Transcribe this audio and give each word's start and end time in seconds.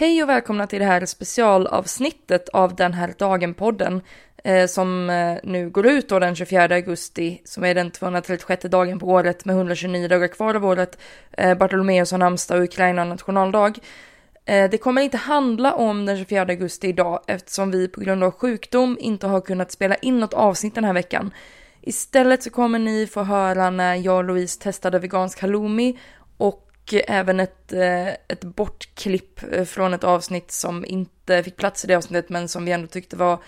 Hej 0.00 0.22
och 0.22 0.28
välkomna 0.28 0.66
till 0.66 0.78
det 0.78 0.84
här 0.84 1.06
specialavsnittet 1.06 2.48
av 2.48 2.76
Den 2.76 2.94
här 2.94 3.14
dagen-podden 3.18 4.00
eh, 4.44 4.66
som 4.66 5.10
eh, 5.10 5.38
nu 5.42 5.70
går 5.70 5.86
ut 5.86 6.08
då 6.08 6.18
den 6.18 6.36
24 6.36 6.62
augusti 6.62 7.40
som 7.44 7.64
är 7.64 7.74
den 7.74 7.90
236 7.90 8.62
dagen 8.62 8.98
på 8.98 9.06
året 9.06 9.44
med 9.44 9.56
129 9.56 10.08
dagar 10.08 10.28
kvar 10.28 10.54
av 10.54 10.64
året. 10.64 10.98
Eh, 11.32 11.54
Bartolomeus 11.54 12.10
har 12.10 12.18
namnsdag 12.18 12.58
och 12.58 12.64
Ukraina 12.64 13.02
har 13.02 13.08
nationaldag. 13.08 13.78
Eh, 14.44 14.70
det 14.70 14.78
kommer 14.78 15.02
inte 15.02 15.16
handla 15.16 15.74
om 15.74 16.06
den 16.06 16.16
24 16.16 16.42
augusti 16.42 16.88
idag 16.88 17.20
eftersom 17.26 17.70
vi 17.70 17.88
på 17.88 18.00
grund 18.00 18.24
av 18.24 18.30
sjukdom 18.30 18.96
inte 19.00 19.26
har 19.26 19.40
kunnat 19.40 19.72
spela 19.72 19.94
in 19.94 20.20
något 20.20 20.34
avsnitt 20.34 20.74
den 20.74 20.84
här 20.84 20.92
veckan. 20.92 21.30
Istället 21.80 22.42
så 22.42 22.50
kommer 22.50 22.78
ni 22.78 23.06
få 23.06 23.22
höra 23.22 23.70
när 23.70 23.94
jag 23.94 24.16
och 24.16 24.24
Louise 24.24 24.60
testade 24.60 24.98
vegansk 24.98 25.40
halloumi 25.40 25.98
och 26.88 26.94
även 27.08 27.40
ett, 27.40 27.72
eh, 27.72 28.08
ett 28.08 28.44
bortklipp 28.44 29.52
eh, 29.52 29.64
från 29.64 29.94
ett 29.94 30.04
avsnitt 30.04 30.50
som 30.50 30.84
inte 30.84 31.42
fick 31.42 31.56
plats 31.56 31.84
i 31.84 31.86
det 31.88 31.94
avsnittet 31.94 32.28
men 32.30 32.48
som 32.48 32.64
vi 32.64 32.72
ändå 32.72 32.86
tyckte 32.86 33.16
var 33.16 33.38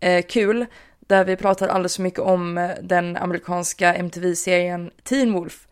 eh, 0.00 0.22
kul. 0.22 0.66
Där 1.00 1.24
vi 1.24 1.36
pratar 1.36 1.68
alldeles 1.68 1.96
för 1.96 2.02
mycket 2.02 2.20
om 2.20 2.74
den 2.82 3.16
amerikanska 3.16 3.94
MTV-serien 3.94 4.90
Teen 5.02 5.32
Wolf. 5.32 5.66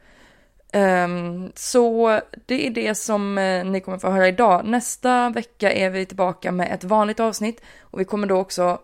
Ehm, 0.73 1.53
så 1.55 2.21
det 2.47 2.67
är 2.67 2.71
det 2.71 2.95
som 2.95 3.35
ni 3.65 3.81
kommer 3.81 3.99
få 3.99 4.11
höra 4.11 4.29
idag. 4.29 4.65
Nästa 4.65 5.31
vecka 5.31 5.73
är 5.73 5.91
vi 5.91 6.07
tillbaka 6.07 6.53
med 6.53 6.73
ett 6.73 6.85
vanligt 6.85 7.21
avsnitt 7.21 7.61
och 7.81 8.01
vi 8.01 8.05
kommer 8.05 8.27
då 8.27 8.37
också, 8.37 8.79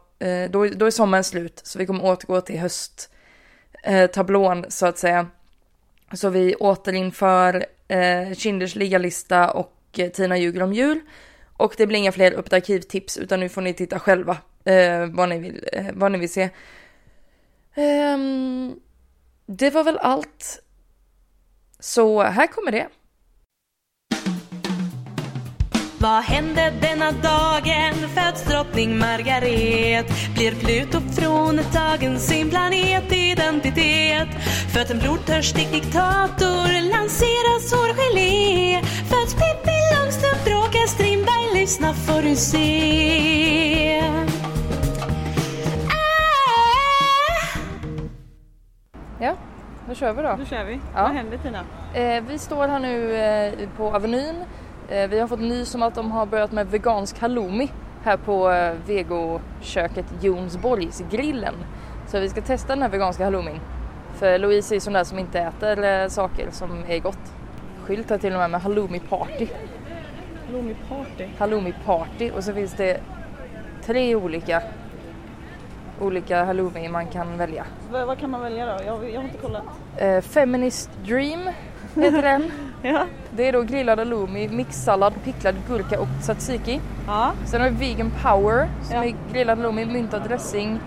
då, 0.51 0.67
då 0.67 0.87
är 0.87 0.91
sommaren 0.91 1.25
slut 1.25 1.61
så 1.65 1.79
vi 1.79 1.87
kommer 1.87 2.05
återgå 2.05 2.41
till 2.41 2.61
hösttablån 3.85 4.65
så 4.69 4.87
att 4.87 4.99
säga. 4.99 5.27
Så 6.13 6.29
vi 6.29 6.55
återinför 6.55 7.67
eh, 7.93 8.35
Kinders 8.35 8.75
liggalista 8.75 9.51
och 9.51 9.77
eh, 9.97 10.11
Tina 10.11 10.39
ljuger 10.39 10.63
om 10.63 10.73
jul. 10.73 11.01
Och 11.57 11.75
det 11.77 11.87
blir 11.87 11.99
inga 11.99 12.13
fler 12.13 12.33
öppet 12.33 12.53
arkivtips 12.53 13.19
utan 13.19 13.41
nu 13.41 13.49
får 13.49 13.63
ni 13.63 13.75
titta 13.75 13.99
själva 13.99 14.37
eh, 14.65 15.07
vad, 15.07 15.29
ni 15.29 15.39
vill, 15.39 15.69
eh, 15.73 15.87
vad 15.93 16.13
ni 16.13 16.19
vill 16.19 16.33
se. 16.33 16.51
Ehm, 17.75 18.81
det 19.47 19.71
var 19.71 19.85
väl 19.85 19.99
allt. 19.99 20.63
Så 21.79 22.23
här 22.23 22.47
kommer 22.47 22.73
det. 22.73 22.89
Vad 26.03 26.23
hände 26.23 26.73
denna 26.81 27.11
dagen? 27.11 27.95
Föds 28.15 28.45
drottning 28.45 28.99
Margaret? 28.99 30.07
Blir 30.35 30.55
Pluto 30.55 31.01
fråntagen 31.01 32.19
sin 32.19 32.51
planetidentitet? 32.51 34.29
Föds 34.75 34.91
en 34.91 34.99
blodtörstig 34.99 35.71
diktator? 35.73 36.91
Lanseras 36.93 37.73
hårgelé? 37.73 38.81
Föds 38.83 39.35
Pippi 39.35 39.79
Långstrump? 39.97 40.45
Bråkar 40.45 40.87
Strindberg? 40.87 41.61
Lyssna 41.61 41.95
får 41.95 42.23
du 42.23 42.37
se. 42.37 44.03
Ah! 45.89 47.59
Ja, 49.21 49.37
då 49.89 49.95
kör 49.95 50.13
vi 50.13 50.23
då. 50.23 50.37
Då 50.39 50.45
kör 50.45 50.65
vi. 50.65 50.81
Ja. 50.95 51.03
Vad 51.03 51.11
händer 51.11 51.39
Tina? 51.39 51.65
Eh, 51.95 52.25
vi 52.29 52.39
står 52.39 52.69
här 52.69 52.79
nu 52.79 53.17
eh, 53.17 53.69
på 53.77 53.97
Avenyn. 53.97 54.45
Eh, 54.93 55.09
vi 55.09 55.19
har 55.19 55.29
fått 55.29 55.41
nys 55.41 55.75
om 55.75 55.83
att 55.83 55.95
de 55.95 56.11
har 56.11 56.27
börjat 56.27 56.53
med 56.53 56.67
vegansk 56.67 57.19
halloumi 57.19 57.71
här 58.05 58.17
på 58.17 58.51
eh, 58.51 58.75
vegoköket 58.87 60.07
Jonsborgs 60.21 61.03
grillen. 61.11 61.55
Så 62.07 62.21
vi 62.21 62.29
ska 62.29 62.41
testa 62.41 62.69
den 62.69 62.83
här 62.83 62.89
veganska 62.89 63.25
halloumin. 63.25 63.61
För 64.15 64.39
Louise 64.39 64.77
är 64.77 64.81
sån 64.81 64.93
där 64.93 65.05
som 65.05 65.19
inte 65.19 65.41
äter 65.41 65.85
eh, 65.85 66.09
saker 66.09 66.49
som 66.51 66.85
är 66.89 66.99
gott. 66.99 67.35
Skylt 67.85 68.11
här 68.11 68.19
till 68.19 68.33
och 68.33 68.39
med 68.39 68.51
med 68.51 68.61
halloumi 68.61 69.01
party. 69.01 69.47
Halloumi 70.47 70.77
party. 70.89 71.29
Halloumi 71.39 71.75
party 71.85 72.31
och 72.31 72.45
så 72.45 72.53
finns 72.53 72.75
det 72.75 73.01
tre 73.85 74.15
olika 74.15 74.63
olika 76.01 76.45
halloumi 76.45 76.89
man 76.89 77.07
kan 77.07 77.39
välja. 77.39 77.65
Vad, 77.91 78.07
vad 78.07 78.19
kan 78.19 78.31
man 78.31 78.41
välja 78.41 78.67
då? 78.67 78.85
Jag, 78.85 79.11
jag 79.11 79.21
har 79.21 79.25
inte 79.25 79.39
kollat. 79.39 79.63
Eh, 79.97 80.21
Feminist 80.21 80.91
Dream 81.05 81.51
heter 82.01 82.23
den. 82.23 82.51
Ja. 82.85 83.05
Det 83.37 83.49
är 83.49 83.53
då 83.53 83.63
grillad 83.63 83.99
halloumi, 83.99 84.49
mixsallad, 84.49 85.13
picklad 85.25 85.55
gurka 85.69 86.01
och 86.01 86.07
tzatziki. 86.23 86.81
Ja. 87.07 87.33
Sen 87.47 87.61
har 87.61 87.71
vi 87.71 87.77
vegan 87.77 88.13
power 88.23 88.69
som 88.83 88.97
Ja. 88.97 89.05
är 89.05 89.15
grillad 89.33 89.59
halloumi, 89.59 89.85
myntad 89.87 90.23
dressing, 90.29 90.81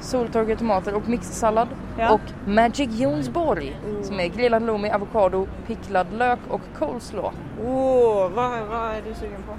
soltorkade 0.00 0.56
tomater 0.56 0.94
och 0.94 1.08
mixsallad. 1.08 1.68
Ja. 1.98 2.12
Och 2.12 2.20
Magic 2.48 3.00
Jonsborg 3.00 3.76
som 4.02 4.20
är 4.20 4.26
grillad 4.28 4.62
halloumi, 4.62 4.90
avokado, 4.90 5.46
picklad 5.66 6.06
lök 6.12 6.38
och 6.48 6.60
coleslaw. 6.78 7.30
Åh, 7.66 8.28
vad, 8.34 8.50
vad 8.68 8.90
är 8.94 9.02
du 9.08 9.14
sugen 9.14 9.42
på? 9.46 9.52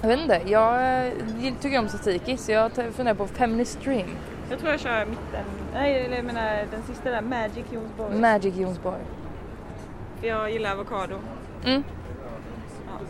Jag 0.00 0.08
vet 0.08 0.20
inte, 0.20 0.40
jag 0.46 1.06
eh, 1.06 1.12
tycker 1.60 1.78
om 1.78 1.86
tzatziki 1.88 2.36
så 2.36 2.52
jag 2.52 2.72
funderar 2.72 3.14
på 3.14 3.26
feminist 3.26 3.80
dream. 3.84 4.08
Jag 4.50 4.58
tror 4.58 4.70
jag 4.70 4.80
kör 4.80 5.06
mitten. 5.06 5.44
Nej, 5.74 6.10
jag 6.16 6.24
menar 6.24 6.56
den 6.70 6.82
sista 6.86 7.10
där, 7.10 7.20
Magic 7.22 7.64
Jonsborg. 7.72 8.16
Magic 8.20 8.56
Jonsborg. 8.56 9.00
För 10.20 10.26
jag 10.26 10.52
gillar 10.52 10.72
avokado. 10.72 11.14
Mm. 11.64 11.82
Ja. 12.86 13.06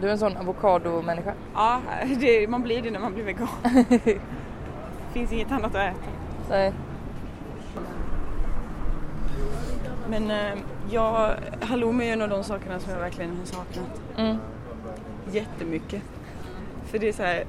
Du 0.00 0.06
är 0.08 0.12
en 0.12 0.18
sån 0.18 0.36
avokado-människa. 0.36 1.34
Ja, 1.54 1.80
det, 2.20 2.48
man 2.48 2.62
blir 2.62 2.82
det 2.82 2.90
när 2.90 3.00
man 3.00 3.14
blir 3.14 3.24
vegan. 3.24 3.48
Finns 5.12 5.32
inget 5.32 5.52
annat 5.52 5.74
att 5.74 5.80
äta. 5.94 5.94
Nej. 6.50 6.72
Men 10.10 10.30
eh, 10.30 10.58
jag, 10.90 11.34
halloumi 11.60 12.08
är 12.08 12.12
en 12.12 12.22
av 12.22 12.28
de 12.28 12.44
sakerna 12.44 12.78
som 12.80 12.92
jag 12.92 13.00
verkligen 13.00 13.36
har 13.38 13.44
saknat 13.44 14.00
Mm. 14.16 14.36
jättemycket. 15.32 16.02
För 16.86 16.98
det 16.98 17.08
är 17.08 17.12
så 17.12 17.22
här, 17.22 17.44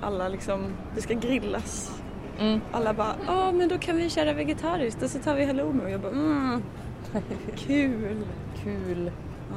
alla 0.00 0.28
liksom, 0.28 0.64
det 0.94 1.02
ska 1.02 1.14
grillas. 1.14 2.00
Mm. 2.38 2.60
Alla 2.72 2.94
bara, 2.94 3.14
ja 3.26 3.52
men 3.52 3.68
då 3.68 3.78
kan 3.78 3.96
vi 3.96 4.10
köra 4.10 4.32
vegetariskt 4.32 5.02
och 5.02 5.10
så 5.10 5.18
tar 5.18 5.34
vi 5.34 5.44
halloumi 5.46 5.84
och 5.84 5.90
jag 5.90 6.00
bara, 6.00 6.12
mm, 6.12 6.62
kul. 7.56 8.16
Kul. 8.62 9.10
Ja. 9.50 9.56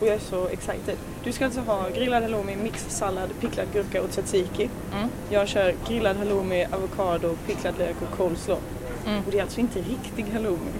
Och 0.00 0.06
jag 0.06 0.14
är 0.14 0.18
så 0.18 0.48
excited. 0.48 0.96
Du 1.24 1.32
ska 1.32 1.44
alltså 1.44 1.60
ha 1.60 1.88
grillad 1.88 2.22
halloumi, 2.22 2.56
mixsallad, 2.56 3.30
picklad 3.40 3.66
gurka 3.72 4.02
och 4.02 4.10
tzatziki. 4.10 4.70
Mm. 4.92 5.08
Jag 5.30 5.48
kör 5.48 5.74
grillad 5.88 6.16
halloumi, 6.16 6.66
avokado, 6.72 7.36
picklad 7.46 7.78
lök 7.78 7.96
och 8.02 8.18
coleslaw. 8.18 8.62
Mm. 9.06 9.24
Och 9.24 9.30
det 9.32 9.38
är 9.38 9.42
alltså 9.42 9.60
inte 9.60 9.78
riktig 9.78 10.26
halloumi. 10.32 10.72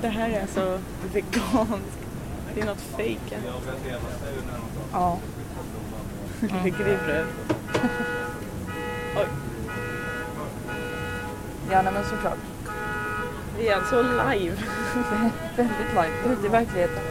Det 0.00 0.08
här 0.08 0.30
är 0.30 0.40
alltså 0.42 0.80
veganskt. 1.12 1.98
Det 2.54 2.60
är 2.60 2.66
något 2.66 2.80
fejkat. 2.80 3.38
Ja. 4.92 5.18
Ligger 6.64 6.88
i 6.88 6.96
bröd. 7.06 7.26
Oj, 9.16 9.26
Ja, 11.70 11.82
nej, 11.82 11.92
men 11.92 12.04
såklart. 12.04 12.38
Vi 13.58 13.68
är 13.68 13.76
alltså 13.76 14.02
live. 14.02 14.56
Väldigt 15.56 15.88
live, 15.88 16.32
ute 16.32 16.46
i 16.46 16.48
verkligheten. 16.48 17.02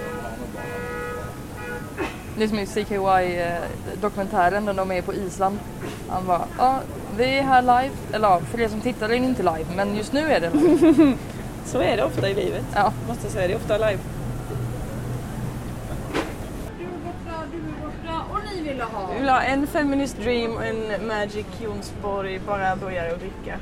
Det 2.37 2.43
är 2.43 2.47
som 2.47 2.59
i 2.59 2.65
CKY-dokumentären 2.65 4.65
där 4.65 4.73
de 4.73 4.91
är 4.91 5.01
på 5.01 5.13
Island. 5.13 5.59
Han 6.09 6.25
bara, 6.25 6.41
ja, 6.57 6.79
vi 7.17 7.37
är 7.37 7.43
här 7.43 7.61
live. 7.61 7.89
Eller 8.13 8.27
ja, 8.27 8.39
för 8.39 8.61
er 8.61 8.67
som 8.67 8.81
tittar 8.81 9.05
är 9.05 9.09
det 9.09 9.15
inte 9.15 9.43
live, 9.43 9.65
men 9.75 9.95
just 9.95 10.13
nu 10.13 10.31
är 10.31 10.39
det 10.39 10.49
live. 10.53 11.17
Så 11.65 11.81
är 11.81 11.97
det 11.97 12.03
ofta 12.03 12.29
i 12.29 12.33
livet. 12.33 12.63
Ja. 12.75 12.93
Måste 13.07 13.29
säga, 13.29 13.47
det 13.47 13.53
är 13.53 13.57
ofta 13.57 13.77
live. 13.77 13.99
Du 16.77 16.83
är 16.83 16.89
borta, 16.89 17.43
du 17.51 17.57
är 17.57 17.61
borta 17.81 18.21
och 18.31 18.39
ni 18.55 18.61
ville 18.69 18.83
ha. 18.83 19.07
Vi 19.13 19.19
vill 19.19 19.29
ha 19.29 19.41
en 19.41 19.67
Feminist 19.67 20.17
Dream 20.17 20.55
och 20.55 20.65
en 20.65 21.07
Magic 21.07 21.45
Jonsborg, 21.63 22.39
bara 22.47 22.75
burgare 22.75 23.11
och 23.11 23.19
dricka. 23.19 23.59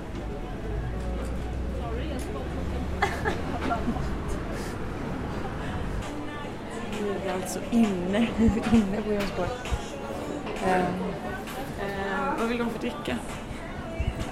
Är 7.27 7.33
alltså 7.33 7.59
inne. 7.71 8.17
Inne 8.73 9.01
på 9.07 9.13
Jonsborg. 9.13 9.49
Ehm, 10.67 10.83
Eh, 11.81 12.39
vad 12.39 12.47
vill 12.47 12.57
de 12.57 12.69
för 12.69 12.79
dricka? 12.79 13.17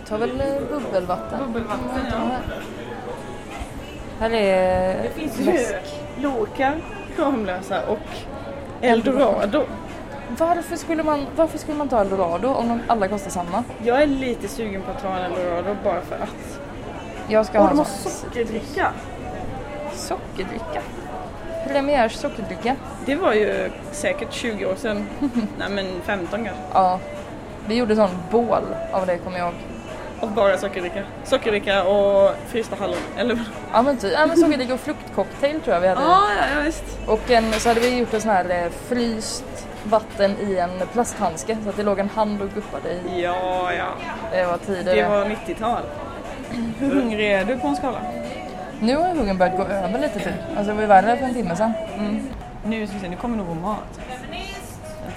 ta 0.07 0.17
väl 0.17 0.41
eh, 0.41 0.45
bubbelvatten. 0.69 1.39
Bubbelvatten, 1.47 2.05
ja. 2.11 2.17
Här. 4.19 4.29
Är 4.33 5.03
Det 5.03 5.09
finns 5.15 5.39
ju. 5.39 5.75
Loka, 6.21 6.73
Ramlösa 7.17 7.85
och 7.87 7.99
Eldorado. 8.81 9.63
Varför 10.37 10.75
skulle, 10.75 11.03
man, 11.03 11.25
varför 11.35 11.57
skulle 11.57 11.77
man 11.77 11.89
ta 11.89 12.01
Eldorado 12.01 12.47
om 12.47 12.67
de 12.69 12.79
alla 12.87 13.07
kostar 13.07 13.29
samma? 13.31 13.63
Jag 13.83 14.01
är 14.01 14.07
lite 14.07 14.47
sugen 14.47 14.81
på 14.81 14.91
att 14.91 15.01
ta 15.01 15.07
en 15.17 15.31
Eldorado 15.31 15.75
bara 15.83 16.01
för 16.01 16.15
att. 16.15 16.59
Jag 17.27 17.45
ska 17.45 17.57
Och 17.59 17.63
ha 17.63 17.69
de 17.69 17.77
har 17.77 17.85
sockerdricka. 17.85 18.91
sockerdricka. 19.93 20.81
Premiärs 21.69 22.15
sockerdricka. 22.15 22.75
Det 23.05 23.15
var 23.15 23.33
ju 23.33 23.71
säkert 23.91 24.33
20 24.33 24.65
år 24.65 24.75
sedan. 24.75 25.07
Nej 25.57 25.69
men 25.69 25.85
15 26.05 26.45
kanske. 26.45 26.63
Ja. 26.73 26.99
Vi 27.67 27.75
gjorde 27.75 27.95
sån 27.95 28.09
bål 28.31 28.63
av 28.91 29.05
det 29.07 29.17
kommer 29.17 29.37
jag 29.37 29.47
ihåg. 29.47 29.55
Och 30.21 30.29
bara 30.29 30.57
sockerdricka. 30.57 31.03
Sockerdricka 31.23 31.83
och 31.83 32.31
frysta 32.47 32.75
hallon. 32.79 32.97
Eller? 33.17 33.39
Ja 33.73 33.81
men 33.81 33.97
typ, 33.97 34.13
ja, 34.13 34.25
men 34.25 34.37
sockerdricka 34.37 34.73
och 34.73 34.79
fruktcocktail 34.79 35.61
tror 35.61 35.73
jag 35.73 35.81
vi 35.81 35.87
hade. 35.87 36.01
Ja, 36.01 36.21
ja, 36.55 36.61
visst. 36.65 36.83
Och 37.05 37.31
en, 37.31 37.53
så 37.53 37.69
hade 37.69 37.79
vi 37.81 37.97
gjort 37.97 38.13
en 38.13 38.21
sån 38.21 38.31
här 38.31 38.63
eh, 38.63 38.71
fryst 38.87 39.67
vatten 39.83 40.35
i 40.39 40.57
en 40.57 40.69
plasthandske 40.93 41.57
så 41.63 41.69
att 41.69 41.77
det 41.77 41.83
låg 41.83 41.99
en 41.99 42.09
hand 42.09 42.41
och 42.41 42.49
guppade 42.49 42.89
i. 42.89 43.21
Ja, 43.21 43.73
ja. 43.73 43.87
Det 44.31 44.45
var 44.45 44.57
tider 44.57 44.95
det. 44.95 45.09
var 45.09 45.25
90-tal. 45.25 45.81
Hur 46.79 46.95
hungrig 46.95 47.31
är 47.31 47.45
du 47.45 47.57
på 47.57 47.67
en 47.67 47.75
skala? 47.75 48.01
Nu 48.81 48.95
har 48.95 49.15
hungern 49.15 49.37
börjat 49.37 49.57
gå 49.57 49.63
över 49.63 49.99
lite 49.99 50.19
typ. 50.19 50.33
Alltså 50.57 50.63
det 50.63 50.73
var 50.73 50.81
ju 50.81 50.87
värre 50.87 51.17
för 51.17 51.25
en 51.25 51.33
timme 51.33 51.55
sedan. 51.55 51.73
Nu 52.65 52.87
ska 52.87 52.95
vi 52.95 53.01
se, 53.01 53.09
nu 53.09 53.15
kommer 53.15 53.37
nog 53.37 53.47
vår 53.47 53.55
mat. 53.55 53.99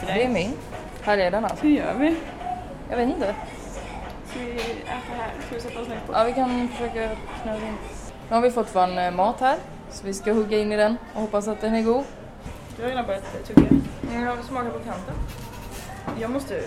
Det 0.07 0.25
är 0.25 0.29
min. 0.29 0.53
Här 1.03 1.19
är 1.19 1.31
den 1.31 1.45
alltså. 1.45 1.67
Hur 1.67 1.71
gör 1.71 1.95
vi? 1.95 2.17
Jag 2.91 2.97
vet 2.97 3.09
inte. 3.09 3.35
Ska 4.27 4.41
vi 4.41 4.51
äta 4.53 5.13
här? 5.17 5.31
Ska 5.47 5.55
vi 5.55 5.61
sätta 5.61 5.81
oss 5.81 5.89
ner 5.89 6.01
på? 6.07 6.13
Ja 6.13 6.25
vi 6.25 6.33
kan 6.33 6.69
försöka 6.69 7.09
knöa 7.43 7.57
in. 7.57 7.77
Nu 8.29 8.35
har 8.35 8.41
vi 8.41 8.51
fått 8.51 8.75
vår 8.75 8.99
eh, 8.99 9.11
mat 9.11 9.41
här. 9.41 9.57
Så 9.91 10.07
vi 10.07 10.15
ska 10.15 10.33
hugga 10.33 10.59
in 10.59 10.73
i 10.73 10.77
den 10.77 10.97
och 11.15 11.21
hoppas 11.21 11.49
att 11.49 11.61
den 11.61 11.75
är 11.75 11.83
god. 11.83 12.05
Du 12.77 12.83
har 12.83 12.89
redan 12.91 13.07
börjat 13.07 13.25
eh, 13.35 13.55
tugga. 13.55 13.69
Nu 14.13 14.27
har 14.27 14.37
vi 14.37 14.43
smakat 14.43 14.73
på 14.73 14.79
kanten. 14.79 15.15
Jag 16.21 16.31
måste 16.31 16.61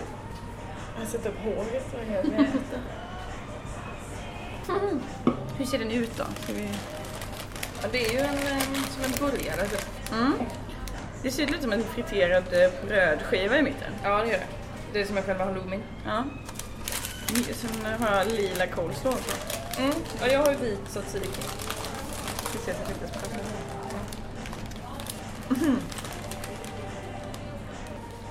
sätta 1.06 1.28
upp 1.28 1.44
håret. 1.44 1.94
och 1.94 2.14
jag 2.14 2.46
äter. 4.70 5.00
Hur 5.58 5.64
ser 5.66 5.78
den 5.78 5.90
ut 5.90 6.16
då? 6.16 6.24
Vi... 6.48 6.68
Ja, 7.82 7.88
det 7.92 8.06
är 8.06 8.12
ju 8.12 8.18
en, 8.18 8.34
eh, 8.34 8.62
som 8.94 9.04
en 9.04 9.12
burgare 9.20 9.68
typ. 9.68 9.86
mm. 10.12 10.32
Det 11.22 11.30
ser 11.30 11.54
ut 11.54 11.62
som 11.62 11.72
en 11.72 11.84
friterad 11.84 12.44
eh, 12.52 12.70
brödskiva 12.86 13.58
i 13.58 13.62
mitten. 13.62 13.92
Ja 14.04 14.18
det 14.18 14.26
gör 14.28 14.38
det. 14.38 14.46
Det 14.92 15.00
är 15.00 15.06
som 15.06 15.16
är 15.16 15.22
själva 15.22 15.44
halloumin. 15.44 15.82
Ja. 16.06 16.24
Sen 17.54 17.86
har 18.00 18.16
jag 18.16 18.26
lila 18.26 18.66
coleslaw 18.66 19.18
också. 19.18 19.36
Mm. 19.78 19.92
Ja 20.20 20.26
jag 20.26 20.40
har 20.40 20.50
ju 20.52 20.56
vit 20.58 20.80
tzatziki. 20.90 21.28
Ska 22.36 22.58
se 22.58 22.72
så 22.74 22.82
att 22.82 23.00
det 23.00 23.08
smakar. 23.08 23.40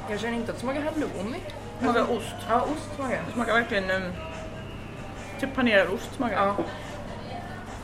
Jag 0.10 0.20
känner 0.20 0.38
inte 0.38 0.52
att 0.52 0.58
det 0.58 0.62
smakar 0.62 0.82
halloumi. 0.82 1.38
Smakar 1.82 2.12
ost. 2.12 2.36
Ja 2.50 2.62
ost 2.62 2.96
smakar. 2.96 3.22
Det 3.28 3.34
smakar 3.34 3.54
verkligen 3.54 3.90
um, 3.92 4.12
typ 5.40 5.56
panerad 5.56 5.88
ost 5.88 6.16
smakar. 6.16 6.36
Ja. 6.36 6.56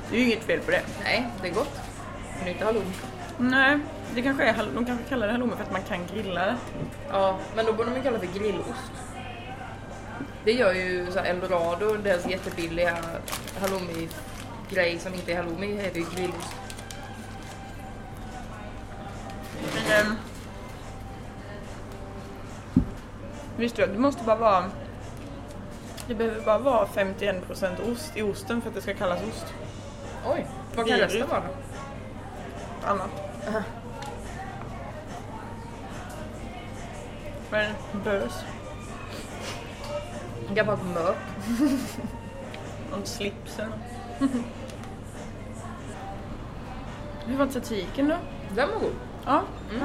Det 0.09 0.15
är 0.15 0.19
ju 0.19 0.25
inget 0.25 0.43
fel 0.43 0.59
på 0.59 0.71
det. 0.71 0.81
Nej 1.03 1.27
det 1.41 1.47
är 1.47 1.53
gott. 1.53 1.79
Men 2.35 2.45
det 2.45 2.49
är 2.49 2.53
inte 2.53 2.65
halloumi. 2.65 2.91
Nej, 3.37 3.79
det 4.15 4.21
kanske 4.21 4.43
är, 4.43 4.67
de 4.73 4.85
kanske 4.85 5.05
kallar 5.09 5.27
det 5.27 5.33
halloumi 5.33 5.55
för 5.55 5.63
att 5.63 5.71
man 5.71 5.81
kan 5.81 5.99
grilla 6.13 6.45
det. 6.45 6.55
Ja 7.09 7.37
men 7.55 7.65
då 7.65 7.73
borde 7.73 7.91
man 7.91 8.01
kalla 8.01 8.17
det 8.17 8.27
för 8.27 8.39
grillost. 8.39 8.91
Det 10.45 10.51
gör 10.51 10.73
ju 10.73 11.11
så 11.11 11.19
här 11.19 11.25
Eldorado, 11.25 11.97
deras 11.97 12.27
jättebilliga 12.27 12.97
halloumi-grej 13.61 14.99
som 14.99 15.13
inte 15.13 15.31
är 15.31 15.37
halloumi, 15.37 15.75
heter 15.75 15.99
ju 15.99 16.05
grillost. 16.15 16.55
Men, 19.89 20.07
um, 20.07 20.15
visste 23.57 23.81
du 23.81 23.83
att 23.83 23.93
det 23.93 23.99
måste 23.99 24.23
bara 24.23 24.35
vara 24.35 24.63
det 26.07 26.15
behöver 26.15 26.41
bara 26.45 26.57
vara 26.57 26.85
51% 26.85 27.91
ost 27.91 28.17
i 28.17 28.21
osten 28.21 28.61
för 28.61 28.69
att 28.69 28.75
det 28.75 28.81
ska 28.81 28.93
kallas 28.93 29.19
ost. 29.23 29.53
Oj, 30.27 30.45
vad 30.75 30.87
kan 30.87 30.95
Vidrigt. 30.97 31.13
resten 31.13 31.29
vara? 31.29 31.43
Annat. 32.85 33.09
Aha. 33.49 33.61
Men 37.51 37.71
bös, 38.03 38.33
Gammalt 40.53 40.83
mök. 40.93 41.15
någon 42.91 43.01
slipsen. 43.05 43.71
Hur 47.25 47.37
var 47.37 47.47
tzatzikin 47.47 48.07
då? 48.07 48.15
Den 48.55 48.69
var 48.69 48.79
god. 48.79 48.93
Ja, 49.25 49.41
Mm. 49.71 49.83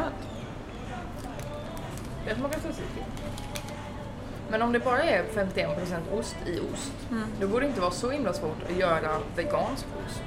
Det 2.26 2.34
smakar 2.34 2.58
tzatziki. 2.60 3.00
Men 4.50 4.62
om 4.62 4.72
det 4.72 4.78
bara 4.78 5.02
är 5.02 5.25
51% 5.34 6.19
ost 6.19 6.37
i 6.46 6.60
ost, 6.75 6.93
Mm. 7.10 7.25
då 7.40 7.48
borde 7.48 7.60
det 7.64 7.69
inte 7.69 7.81
vara 7.81 7.90
så 7.90 8.10
himla 8.10 8.32
svårt 8.32 8.62
att 8.70 8.76
göra 8.76 9.19
vegansk 9.37 9.87
ost. 10.06 10.22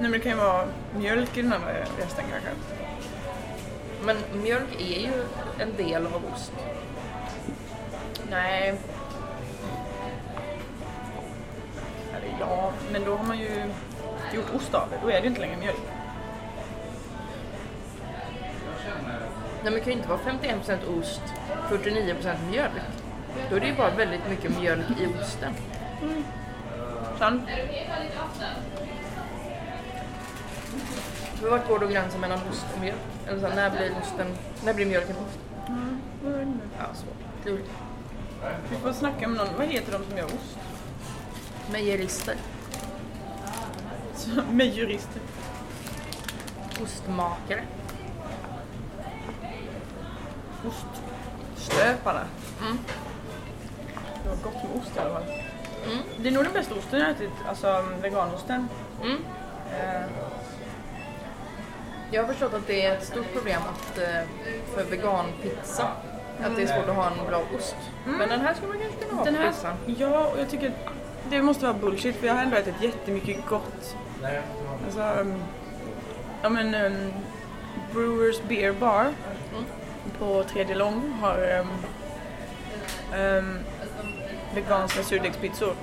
Nej 0.00 0.02
men 0.02 0.12
det 0.12 0.18
kan 0.20 0.32
ju 0.32 0.38
vara 0.38 0.64
mjölk 0.96 1.36
i 1.36 1.42
den 1.42 1.52
andra 1.52 1.68
resten 1.98 2.24
kanske. 2.30 2.50
Men 4.04 4.16
mjölk 4.42 4.80
är 4.80 5.00
ju 5.00 5.12
en 5.58 5.76
del 5.76 6.06
av 6.06 6.22
ost. 6.34 6.52
Nej. 8.30 8.74
Eller 12.14 12.36
ja, 12.40 12.72
men 12.92 13.04
då 13.04 13.16
har 13.16 13.24
man 13.24 13.38
ju 13.38 13.62
gjort 14.34 14.54
ost 14.54 14.74
av 14.74 14.88
det. 14.90 14.96
Då 15.02 15.08
är 15.08 15.12
det 15.12 15.20
ju 15.22 15.28
inte 15.28 15.40
längre 15.40 15.56
mjölk. 15.56 15.76
Nej 19.66 19.72
men 19.72 19.80
det 19.80 19.84
kan 19.84 19.92
ju 19.92 19.98
inte 19.98 20.08
vara 20.08 20.20
51% 20.20 21.00
ost, 21.00 21.20
49% 21.70 22.50
mjölk. 22.50 22.72
Då 23.50 23.56
är 23.56 23.60
det 23.60 23.66
ju 23.66 23.74
bara 23.74 23.90
väldigt 23.90 24.28
mycket 24.28 24.58
mjölk 24.58 24.86
i 25.00 25.06
osten. 25.06 25.52
Sant? 27.18 27.42
För 31.34 31.50
vart 31.50 31.68
går 31.68 31.78
då 31.78 31.86
gränsen 31.86 32.20
mellan 32.20 32.38
ost 32.50 32.66
och 32.74 32.80
mjölk? 32.80 32.98
Eller 33.28 33.40
så 33.40 33.54
när 33.54 33.70
blir 33.70 33.92
osten, 34.02 34.26
när 34.64 34.74
blir 34.74 34.86
mjölken 34.86 35.16
ost? 35.16 35.38
Ja, 36.78 36.84
svårt. 36.94 37.42
Klurigt. 37.42 37.70
Vi 38.70 38.76
får 38.76 38.92
snacka 38.92 39.28
med 39.28 39.36
någon. 39.36 39.56
Vad 39.58 39.66
heter 39.66 39.92
de 39.92 40.04
som 40.04 40.18
gör 40.18 40.26
ost? 40.26 40.58
Mejerister, 41.72 42.36
jurister. 44.74 45.22
ostmakare. 46.82 47.62
Oststöparna. 50.68 52.20
Mm. 52.60 52.78
Det 54.22 54.28
var 54.28 54.36
gott 54.36 54.54
med 54.62 54.82
ost 54.82 54.96
i 54.96 54.98
alla 54.98 55.10
fall. 55.14 55.22
Mm. 55.86 55.98
Det 56.18 56.28
är 56.28 56.32
nog 56.32 56.44
den 56.44 56.52
bästa 56.52 56.74
osten 56.74 57.00
jag 57.00 57.10
ätit, 57.10 57.30
alltså 57.48 57.84
veganosten. 58.02 58.68
Mm. 59.02 59.16
Eh, 59.72 60.02
Jag 62.12 62.22
har 62.22 62.28
förstått 62.28 62.54
att 62.54 62.66
det 62.66 62.86
är 62.86 62.96
ett 62.96 63.04
stort 63.04 63.32
problem 63.32 63.60
att, 63.74 63.98
eh, 63.98 64.22
för 64.74 64.84
veganpizza. 64.84 65.88
Att 66.44 66.56
det 66.56 66.62
är 66.62 66.66
svårt 66.66 66.88
att 66.88 66.94
ha 66.96 67.10
en 67.10 67.26
bra 67.28 67.42
ost. 67.56 67.76
Men 68.04 68.28
den 68.28 68.40
här 68.40 68.54
skulle 68.54 68.68
man 68.72 68.78
kanske 68.80 69.04
kunna 69.04 69.18
ha 69.18 69.24
den 69.24 69.34
på 69.34 69.40
här, 69.40 69.50
pizzan. 69.50 69.76
ja, 69.98 70.26
och 70.26 70.40
jag 70.40 70.50
tycker 70.50 70.72
det 71.30 71.42
måste 71.42 71.64
vara 71.64 71.74
bullshit 71.74 72.16
för 72.16 72.26
jag 72.26 72.34
har 72.34 72.42
ändå 72.42 72.56
ätit 72.56 72.74
jättemycket 72.82 73.46
gott. 73.46 73.96
Alltså, 74.84 75.20
um, 75.20 75.34
ja 76.42 76.48
men 76.48 76.74
um, 76.74 77.12
Brewers 77.92 78.42
Beer 78.48 78.72
Bar 78.72 79.06
på 80.18 80.44
tredje 80.44 80.74
lång 80.74 81.12
har 81.20 81.38
um, 81.60 81.68
um, 83.20 83.58
veganska 84.54 85.02
surdegspizzor. 85.02 85.74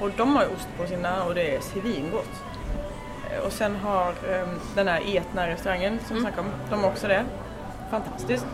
Och 0.00 0.10
de 0.16 0.36
har 0.36 0.44
ost 0.44 0.68
på 0.78 0.86
sina 0.86 1.24
och 1.24 1.34
det 1.34 1.56
är 1.56 1.60
svingott. 1.60 2.42
Eh, 3.32 3.38
Och 3.46 3.52
sen 3.52 3.76
har 3.76 4.08
um, 4.08 4.60
den 4.74 4.88
här 4.88 5.16
Etna 5.16 5.46
restaurangen 5.48 5.98
som 6.06 6.16
vi 6.16 6.22
snackade 6.22 6.42
om, 6.42 6.52
de 6.70 6.80
har 6.80 6.90
också 6.90 7.08
det. 7.08 7.24
Fantastiskt. 7.90 8.46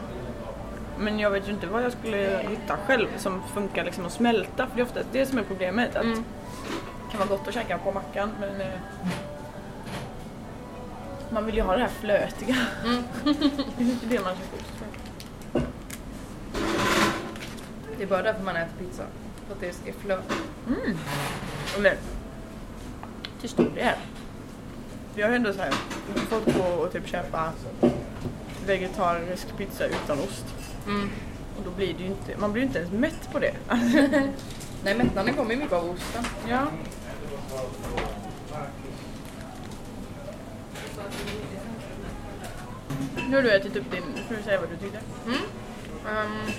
Men 0.99 1.19
jag 1.19 1.31
vet 1.31 1.49
ju 1.49 1.53
inte 1.53 1.67
vad 1.67 1.83
jag 1.83 1.93
skulle 1.93 2.41
hitta 2.49 2.77
själv 2.87 3.07
som 3.19 3.43
funkar 3.55 3.85
liksom 3.85 4.07
att 4.07 4.12
smälta 4.12 4.67
för 4.67 4.77
det 4.77 4.83
är 4.83 4.87
ofta 4.87 5.00
det 5.12 5.27
som 5.27 5.39
är 5.39 5.43
problemet. 5.43 5.97
Att 5.97 6.05
Mm. 6.05 6.25
Det 7.07 7.17
kan 7.19 7.29
vara 7.29 7.39
gott 7.39 7.49
att 7.49 7.55
käka 7.55 7.79
på 7.79 7.93
mackan 7.93 8.31
men 8.41 8.61
eh, 8.61 8.67
man 11.31 11.47
vill 11.47 11.55
ju 11.55 11.62
ha 11.62 11.73
det 11.77 11.83
här 11.83 11.89
flötiga. 12.00 12.57
Mm. 12.85 13.03
det 13.77 13.83
är 13.85 13.91
inte 13.91 14.07
det 14.07 14.21
man 14.25 14.35
käkar 14.35 14.57
ost. 14.59 15.10
Det 18.00 18.04
är 18.04 18.09
bara 18.09 18.23
därför 18.23 18.42
man 18.42 18.57
äter 18.57 18.73
pizza. 18.78 19.02
För 19.47 19.54
att 19.54 19.61
det 19.61 19.88
är 19.88 19.92
flöt. 19.92 20.25
Men 21.78 21.97
till 23.40 23.49
stor 23.49 23.71
del. 23.75 23.95
Vi 25.14 25.23
har 25.23 25.30
ändå 25.30 25.52
så 25.52 25.59
här, 25.62 25.73
fått 26.14 26.54
gå 26.54 26.62
och 26.62 26.92
typ 26.92 27.07
köpa 27.07 27.52
vegetarisk 28.66 29.57
pizza 29.57 29.87
utan 29.87 30.19
ost. 30.19 30.45
Mm. 30.87 31.11
Och 31.59 31.64
då 31.64 31.71
blir 31.71 31.95
det 31.95 32.02
ju 32.02 32.07
inte, 32.07 32.37
man 32.37 32.52
blir 32.52 32.62
ju 32.62 32.66
inte 32.66 32.78
ens 32.78 32.92
mätt 32.92 33.33
på 33.33 33.38
det. 33.38 33.54
Nej, 34.85 34.95
mättnaden 34.95 35.35
kommer 35.35 35.50
ju 35.50 35.57
mycket 35.57 35.73
av 35.73 35.90
osten. 35.90 36.25
ja. 36.49 36.66
Nu 43.28 43.37
har 43.37 43.42
du 43.42 43.50
ätit 43.50 43.76
upp 43.76 43.90
din, 43.90 44.02
nu 44.16 44.23
får 44.28 44.35
du 44.35 44.42
säga 44.42 44.61
vad 44.61 44.71
du 44.71 44.76
tyckte. 44.76 44.99
Ehm, 46.09 46.52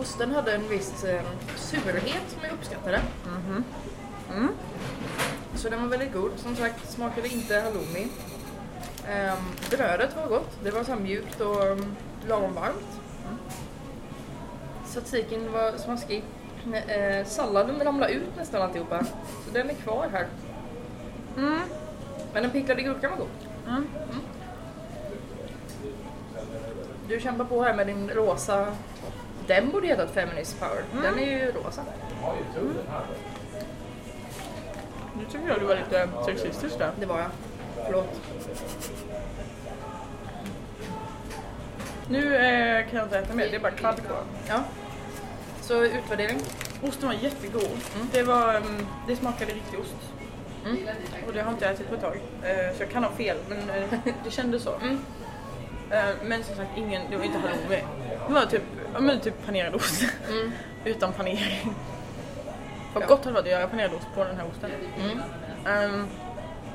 osten 0.00 0.34
hade 0.34 0.52
en 0.52 0.68
viss 0.68 1.04
eh, 1.04 1.22
surhet 1.56 2.24
som 2.28 2.40
jag 2.42 2.52
uppskattade. 2.52 3.00
Mm. 4.30 4.48
Så 5.54 5.68
den 5.68 5.82
var 5.82 5.88
väldigt 5.88 6.12
god. 6.12 6.30
Som 6.36 6.56
sagt, 6.56 6.90
smakade 6.90 7.28
inte 7.28 7.60
halloumi. 7.60 8.08
Ehm, 9.08 9.38
brödet 9.70 10.16
var 10.16 10.26
gott. 10.26 10.58
Det 10.62 10.70
var 10.70 10.84
så 10.84 10.96
mjukt 10.96 11.40
och 11.40 11.64
um, 11.64 11.96
lagom 12.28 12.54
varmt. 12.54 13.00
Tzatzikin 14.86 15.52
var 15.52 15.78
smaskig. 15.78 16.24
Eh, 16.72 17.26
salladen 17.26 17.80
ramlade 17.80 18.12
ut 18.12 18.36
nästan 18.36 18.62
alltihopa. 18.62 19.04
Så 19.46 19.52
den 19.52 19.70
är 19.70 19.74
kvar 19.74 20.08
här. 20.12 20.26
Mm. 21.36 21.60
Men 22.32 22.42
den 22.42 22.52
picklade 22.52 22.82
gurkan 22.82 23.10
var 23.10 23.18
god. 23.18 23.28
Mm. 23.68 23.86
du 27.08 27.20
kämpar 27.20 27.44
på 27.44 27.62
här 27.62 27.74
med 27.74 27.86
din 27.86 28.10
rosa. 28.10 28.66
Den 29.50 29.70
borde 29.70 29.86
heta 29.86 30.06
Feminist 30.06 30.60
Power. 30.60 30.84
Den 31.02 31.18
är 31.18 31.26
ju 31.26 31.52
rosa. 31.52 31.82
Nu 35.18 35.24
tycker 35.24 35.48
jag 35.48 35.60
du 35.60 35.66
var 35.66 35.76
lite 35.76 36.08
sexistisk 36.26 36.78
där. 36.78 36.90
Det 37.00 37.06
var 37.06 37.18
jag. 37.18 37.30
Förlåt. 37.86 38.20
Nu 42.08 42.36
eh, 42.36 42.88
kan 42.88 42.96
jag 42.96 43.06
inte 43.06 43.18
äta 43.18 43.34
mer, 43.34 43.48
det 43.50 43.56
är 43.56 43.60
bara 43.60 43.72
kladd 43.72 44.06
kvar. 44.06 44.22
Ja. 44.48 44.62
Så 45.60 45.84
utvärdering. 45.84 46.38
Osten 46.82 47.08
var 47.08 47.14
jättegod. 47.14 47.78
Det, 48.12 48.22
var, 48.22 48.54
mm, 48.54 48.86
det 49.06 49.16
smakade 49.16 49.52
riktig 49.52 49.80
ost. 49.80 49.96
Mm. 50.66 50.78
Och 51.26 51.32
det 51.32 51.42
har 51.42 51.52
inte 51.52 51.64
jag 51.64 51.74
ätit 51.74 51.88
på 51.88 51.94
ett 51.94 52.00
tag. 52.00 52.16
Eh, 52.42 52.76
så 52.76 52.82
jag 52.82 52.90
kan 52.90 53.04
ha 53.04 53.10
fel, 53.10 53.36
men 53.48 53.58
eh, 53.70 53.98
det 54.24 54.30
kändes 54.30 54.62
så. 54.62 54.74
Mm. 54.74 54.98
Eh, 55.90 56.14
men 56.24 56.44
som 56.44 56.56
sagt, 56.56 56.70
ingen, 56.76 57.02
det 57.10 57.16
var 57.16 57.24
inte 57.24 57.38
halloumi. 57.38 57.82
Det 58.28 58.32
var 58.34 58.46
typ, 58.46 58.62
ja, 58.94 59.00
men 59.00 59.20
typ 59.20 59.46
panerad 59.46 59.74
ost. 59.74 60.04
Mm. 60.30 60.52
Utan 60.84 61.12
panering. 61.12 61.74
Vad 62.94 63.02
Ja. 63.02 63.06
gott 63.06 63.24
hade 63.24 63.34
varit 63.34 63.44
att 63.44 63.50
göra 63.50 63.66
panerad 63.66 63.92
ost 63.94 64.06
på 64.14 64.24
den 64.24 64.36
här 64.36 64.44
osten. 64.50 64.70
Ehm, 65.66 66.06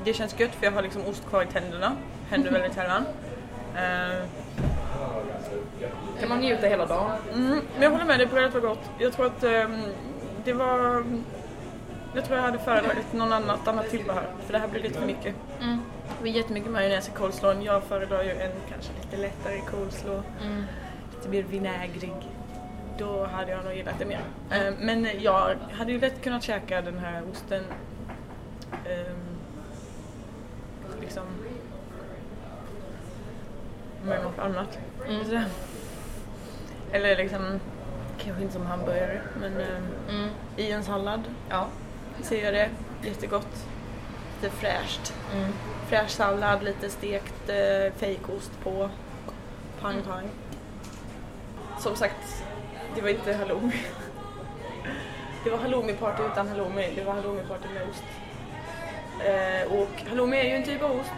det 0.04 0.14
känns 0.14 0.40
gött 0.40 0.54
för 0.54 0.64
jag 0.64 0.72
har 0.72 0.82
liksom 0.82 1.02
ost 1.06 1.28
kvar 1.28 1.42
i 1.42 1.46
tänderna. 1.46 1.92
Händer 2.30 2.50
väldigt 2.50 2.74
sällan. 2.80 3.04
Ehm, 3.76 4.22
Kan 6.20 6.28
man 6.28 6.38
njuta 6.38 6.66
hela 6.66 6.86
dagen? 6.86 7.10
Mm, 7.34 7.60
men 7.74 7.82
jag 7.82 7.90
håller 7.90 8.04
med 8.04 8.18
dig, 8.18 8.26
brödet 8.26 8.54
var 8.54 8.60
gott. 8.60 8.90
Jag 8.98 9.12
tror 9.12 9.26
att 9.26 9.44
ehm, 9.44 9.82
det 10.44 10.52
var... 10.52 11.04
Jag 12.14 12.24
tror 12.24 12.36
jag 12.36 12.44
hade 12.44 12.58
föredragit 12.58 13.12
någon 13.12 13.32
annat, 13.32 13.68
annat 13.68 13.90
tillbehör. 13.90 14.26
För 14.46 14.52
det 14.52 14.58
här 14.58 14.68
blir 14.68 14.82
lite 14.82 14.98
för 14.98 15.06
mycket. 15.06 15.34
Mm. 15.62 15.78
Det 16.18 16.20
var 16.30 16.36
jättemycket 16.36 16.70
majonnäs 16.70 17.08
i 17.08 17.10
coleslawen. 17.10 17.62
Jag 17.62 17.82
föredrar 17.82 18.22
ju 18.22 18.30
en 18.30 18.50
kanske 18.70 18.92
lite 19.02 19.16
lättare 19.16 19.60
coleslaw. 19.60 20.22
Mm. 20.44 20.64
Lite 21.26 21.42
mer 21.42 21.42
vinägrig. 21.60 22.14
Då 22.98 23.24
hade 23.26 23.50
jag 23.50 23.64
nog 23.64 23.74
gillat 23.74 23.94
det 23.98 24.04
mer. 24.04 24.20
Ehm, 24.50 24.74
men 24.80 25.08
jag 25.20 25.56
hade 25.72 25.92
ju 25.92 26.00
lätt 26.00 26.22
kunnat 26.22 26.42
käka 26.42 26.80
den 26.82 26.98
här 26.98 27.22
osten 27.32 27.62
ehm, 28.84 29.16
liksom 31.00 31.22
med 34.04 34.22
något 34.22 34.38
annat. 34.38 34.78
Mm. 35.08 35.40
Eller 36.92 37.16
liksom, 37.16 37.60
kanske 38.18 38.42
inte 38.42 38.54
som 38.54 38.66
hamburgare, 38.66 39.20
men 39.40 39.52
Mm. 40.08 40.28
i 40.56 40.70
en 40.70 40.82
sallad 40.84 41.20
Ja. 41.48 41.66
ser 42.22 42.44
jag 42.44 42.54
det. 42.54 42.68
Jättegott. 43.08 43.66
Lite 44.42 44.54
fräscht. 44.56 45.14
Mm. 45.34 45.52
Fräsch 45.88 46.10
sallad, 46.10 46.62
lite 46.62 46.90
stekt 46.90 47.48
eh, 47.48 47.92
fejkost 47.96 48.52
på. 48.62 48.90
Pang 49.80 50.02
pang. 50.02 50.28
Som 51.86 51.96
sagt, 51.96 52.44
det 52.94 53.00
var 53.00 53.08
inte 53.08 53.34
halloumi. 53.34 53.72
Det 55.44 55.50
var 55.50 55.58
halloumi-party 55.58 56.22
utan 56.32 56.48
halloumi. 56.48 56.92
Det 56.96 57.04
var 57.04 57.14
halloumi-party 57.14 57.68
med 57.74 57.88
ost. 57.88 58.04
Eh, 59.24 59.72
och 59.72 60.08
halloumi 60.08 60.36
är 60.36 60.44
ju 60.44 60.50
en 60.50 60.64
typ 60.64 60.82
av 60.82 60.90
ost. 60.90 61.12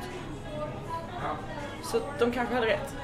Så 1.83 2.01
de 2.19 2.33
kanske 2.33 2.55
hade 2.55 2.67
rätt. 2.67 2.97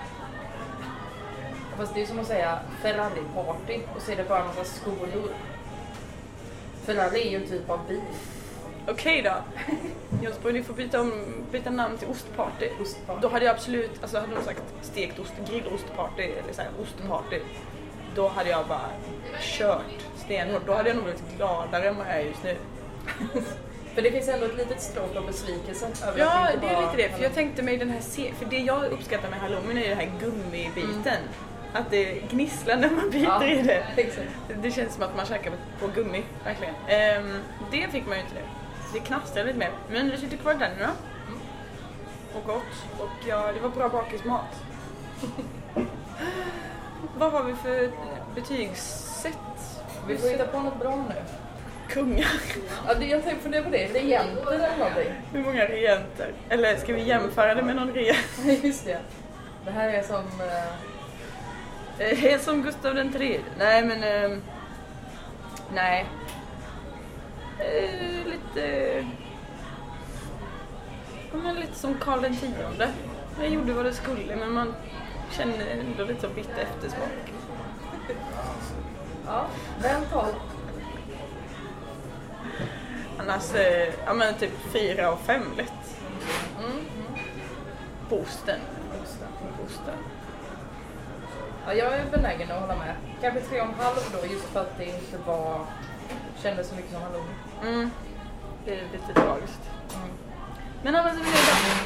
Fast 1.77 1.95
det 1.95 2.03
är 2.03 2.07
som 2.07 2.19
att 2.19 2.27
säga 2.27 2.59
Ferrari-party 2.83 3.81
och 3.97 4.03
så 4.03 4.13
är 4.13 4.17
det 4.17 4.29
bara 4.29 4.41
en 4.41 4.47
massa 4.47 4.65
skolor. 4.65 5.31
Ferrari 6.87 7.27
är 7.27 7.31
ju 7.31 7.37
en 7.37 7.49
typ 7.49 7.71
av 7.71 7.81
bil. 7.89 8.01
Okej 8.89 9.23
då. 9.23 9.35
Jonsborg, 10.25 10.55
ni 10.55 10.63
får 10.63 10.75
byta, 10.75 11.01
om, 11.01 11.13
byta 11.53 11.71
namn 11.71 11.99
till 11.99 12.09
ostparty. 12.09 12.69
Ostparty. 12.83 13.21
Då 13.23 13.29
hade 13.29 13.45
jag 13.45 13.55
absolut, 13.55 13.91
alltså 14.03 14.19
hade 14.19 14.35
de 14.35 14.43
sagt 14.45 14.63
stekt 14.83 15.19
ost, 15.19 15.33
grillostparty 15.51 16.23
eller 16.23 16.53
så 16.53 16.63
här, 16.63 16.71
ostparty. 16.83 17.41
Då 18.15 18.29
hade 18.29 18.51
jag 18.51 18.67
bara 18.69 18.91
kört 19.41 19.85
stenhårt. 20.17 20.67
Då 20.67 20.75
hade 20.75 20.89
jag 20.89 20.97
nog 20.97 21.05
blivit 21.05 21.37
gladare 21.37 21.89
än 21.89 21.97
vad 21.97 22.07
jag 22.07 22.15
är 22.15 22.21
just 22.25 22.45
nu. 22.45 22.57
För 23.95 24.03
det 24.03 24.11
finns 24.11 24.29
ändå 24.29 24.47
ett 24.47 24.57
litet 24.57 24.83
stråk 24.83 25.17
av 25.17 25.27
besvikelse 25.27 25.87
över 26.09 26.19
Ja, 26.19 26.49
att 26.49 26.55
inte 26.55 26.67
det 26.67 26.73
är 26.75 26.81
lite 26.81 26.97
det. 26.97 27.17
För 27.17 27.23
jag 27.23 27.35
tänkte 27.35 27.63
mig 27.63 27.77
den 27.77 27.91
här, 27.91 28.01
för 28.35 28.45
det 28.51 28.59
jag 28.59 28.85
uppskattar 28.93 29.31
med 29.31 29.39
halloumin 29.41 29.79
är 29.79 29.89
den 29.89 29.99
här 29.99 30.11
gummibiten. 30.21 31.19
Att 31.73 31.91
det 31.91 32.31
gnisslar 32.31 32.77
när 32.77 32.91
man 32.91 33.11
biter 33.11 33.27
Ja, 33.27 33.45
i 33.45 33.63
det. 33.63 33.87
exakt. 33.97 34.29
Det 34.63 34.71
känns 34.71 34.95
som 34.95 35.03
att 35.03 35.17
man 35.17 35.27
käkar 35.27 35.53
på 35.81 35.87
gummi, 35.87 36.23
verkligen. 36.45 36.75
Ehm, 36.89 37.41
det 37.71 37.89
fick 37.93 38.07
man 38.07 38.15
ju 38.17 38.23
inte 38.23 38.35
nu. 38.35 38.41
Det 38.95 39.01
knastrar 39.01 39.45
lite 39.45 39.59
mer. 39.59 39.71
Men 39.91 40.09
det 40.09 40.19
sitter 40.19 40.37
kvar 40.37 40.53
i 40.55 40.59
tänderna. 40.59 40.91
Och 42.35 42.45
gott. 42.47 43.01
Och 43.01 43.29
ja, 43.29 43.51
det 43.55 43.61
var 43.61 43.69
bra 43.69 43.89
bakismat. 43.89 44.63
Vad 47.19 47.33
har 47.33 47.43
vi 47.43 47.55
för 47.55 47.91
betygssätt? 48.35 49.35
Vi 50.09 50.19
får 50.19 50.29
hitta 50.29 50.47
på 50.47 50.61
något 50.61 50.79
bra 50.81 50.97
nu. 51.09 51.15
Kungar. 51.89 52.27
Ja, 52.87 52.95
det, 52.95 53.07
jag 53.07 53.23
tänkte 53.25 53.43
fundera 53.43 53.63
på 53.63 53.71
det. 53.71 53.87
Regenter 53.87 54.53
eller 54.55 54.77
någonting. 54.79 55.13
Hur 55.33 55.45
många 55.45 55.65
regenter? 55.65 56.33
Eller 56.49 56.77
ska 56.77 56.93
vi 56.95 57.03
jämföra 57.03 57.55
det 57.55 57.63
med 57.63 57.77
någon 57.77 57.93
regent? 57.93 58.19
Just 58.65 58.85
det. 58.85 58.99
Det 59.65 59.71
här 59.71 59.89
är 59.89 60.03
som... 60.03 60.17
eh, 60.41 60.75
Eh, 61.99 62.41
som 62.41 62.63
Gustav 62.63 62.95
den 62.95 63.13
tredje? 63.13 63.41
Nej 63.59 63.85
men... 63.85 64.03
ehm, 64.03 64.43
nej. 65.75 66.07
Eh, 67.59 68.27
lite... 68.27 69.07
Ja, 71.33 71.39
men 71.43 71.55
lite 71.55 71.75
som 71.75 71.95
Karl 71.95 72.23
den 72.23 72.37
tionde. 72.37 72.89
Jag 73.41 73.49
gjorde 73.49 73.73
vad 73.73 73.85
det 73.85 73.93
skulle 73.93 74.37
men 74.37 74.53
man 74.53 74.75
känner 75.31 75.67
ändå 75.67 76.05
lite 76.05 76.21
så 76.21 76.29
bitter 76.29 76.63
eftersmak. 76.63 77.33
ja, 79.27 79.47
väl 79.83 80.05
tal. 80.05 80.31
Annars, 83.19 83.55
eh, 83.55 83.95
ja 84.07 84.15
men 84.15 84.35
typ 84.35 84.53
fyra 84.73 85.13
och 85.13 85.21
fem 85.21 85.43
lätt. 85.57 86.01
Mm. 86.59 86.85
På 88.09 88.17
osten. 88.17 88.61
Osten. 89.67 89.99
Ja, 91.67 91.75
jag 91.75 91.95
är 91.95 92.11
benägen 92.11 92.51
att 92.51 92.61
hålla 92.61 92.77
med. 92.77 92.97
Kanske 93.21 93.41
tre 93.41 93.61
och 93.61 93.67
en 93.67 93.75
halv 93.75 93.97
då, 94.13 94.27
just 94.33 94.45
för 94.45 94.61
att 94.61 94.79
det 94.79 94.85
inte 94.85 95.19
var... 95.27 95.61
Kändes 96.43 96.69
så 96.69 96.75
mycket 96.75 96.93
som 96.93 97.03
halloumi. 97.03 97.31
Mm. 97.63 97.91
Det 98.65 98.81
är 98.81 98.83
lite 98.93 99.15
tragiskt. 99.15 99.61
Mm. 99.95 100.09
Men 100.83 100.95
annars 100.97 101.13
är 101.13 101.17
vi 101.17 101.23
nöjda. 101.23 101.85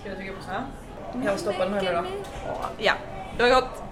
Ska 0.00 0.08
jag 0.08 0.16
trycka 0.16 0.32
på 0.32 0.42
så? 0.42 0.50
Ja. 0.50 0.64
Jag 1.24 1.40
stoppar 1.40 1.64
den 1.64 1.74
här 1.74 1.82
nu 1.82 1.92
då. 1.92 2.06
Ja, 2.78 2.94
det 3.36 3.42
var 3.42 3.60
gott. 3.60 3.82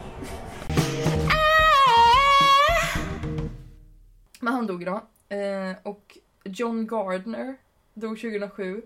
Men 4.41 4.55
han 4.55 4.67
dog 4.67 4.83
idag. 4.83 5.01
Eh, 5.29 5.77
och 5.83 6.19
John 6.45 6.87
Gardner 6.87 7.57
dog 7.95 8.21
2007. 8.21 8.83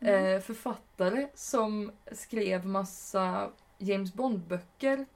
Eh, 0.00 0.40
författare 0.40 1.28
som 1.34 1.92
skrev 2.12 2.66
massa 2.66 3.50
James 3.84 4.14
Bond-böcker 4.14 5.06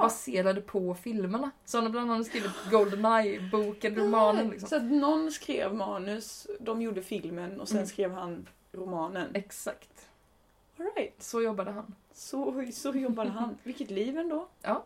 baserade 0.00 0.60
på 0.60 0.94
filmerna. 0.94 1.50
Så 1.64 1.76
han 1.78 1.84
har 1.84 1.90
bland 1.90 2.12
annat 2.12 2.26
skrivit 2.26 2.50
Goldeneye-boken, 2.70 3.94
romanen 3.96 4.48
liksom. 4.48 4.68
Så 4.68 4.76
att 4.76 4.82
någon 4.84 5.32
skrev 5.32 5.74
manus, 5.74 6.46
de 6.60 6.82
gjorde 6.82 7.02
filmen 7.02 7.60
och 7.60 7.68
sen 7.68 7.76
Mm. 7.76 7.86
skrev 7.88 8.12
han 8.12 8.48
romanen. 8.72 9.34
Exakt. 9.34 10.08
All 10.78 10.86
right. 10.96 11.22
Så 11.22 11.42
jobbade 11.42 11.70
han. 11.70 11.94
Så, 12.12 12.64
så 12.72 12.90
jobbade 12.90 13.30
han. 13.30 13.58
Vilket 13.62 13.90
liv 13.90 14.18
ändå. 14.18 14.48
Ja. 14.62 14.84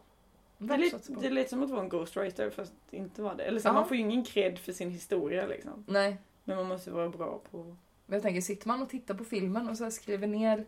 Det 0.59 0.91
på. 1.15 1.21
det 1.21 1.49
som 1.51 1.63
att 1.63 1.71
vara 1.71 1.81
en 1.83 1.89
ghostwriter 1.89 2.51
fast 2.51 2.73
inte 2.91 3.23
var 3.23 3.35
det. 3.35 3.43
Eller 3.45 3.61
så, 3.61 3.69
Ja. 3.69 3.73
man 3.73 3.89
får 3.89 3.97
ju 3.97 4.03
ingen 4.03 4.25
cred 4.25 4.59
för 4.59 4.73
sin 4.73 4.91
historia 4.91 5.47
liksom. 5.47 5.85
Nej, 5.87 6.17
Men 6.45 6.57
man 6.57 6.67
måste 6.69 6.91
vara 6.91 7.09
bra 7.09 7.41
på... 7.51 7.77
jag 8.07 8.23
tänker, 8.23 8.41
sitter 8.41 8.69
man 8.69 8.83
och 8.83 8.89
tittar 8.89 9.15
på 9.15 9.25
filmen 9.25 9.69
och 9.69 9.77
så 9.77 9.91
skriver 9.91 10.27
ner 10.27 10.67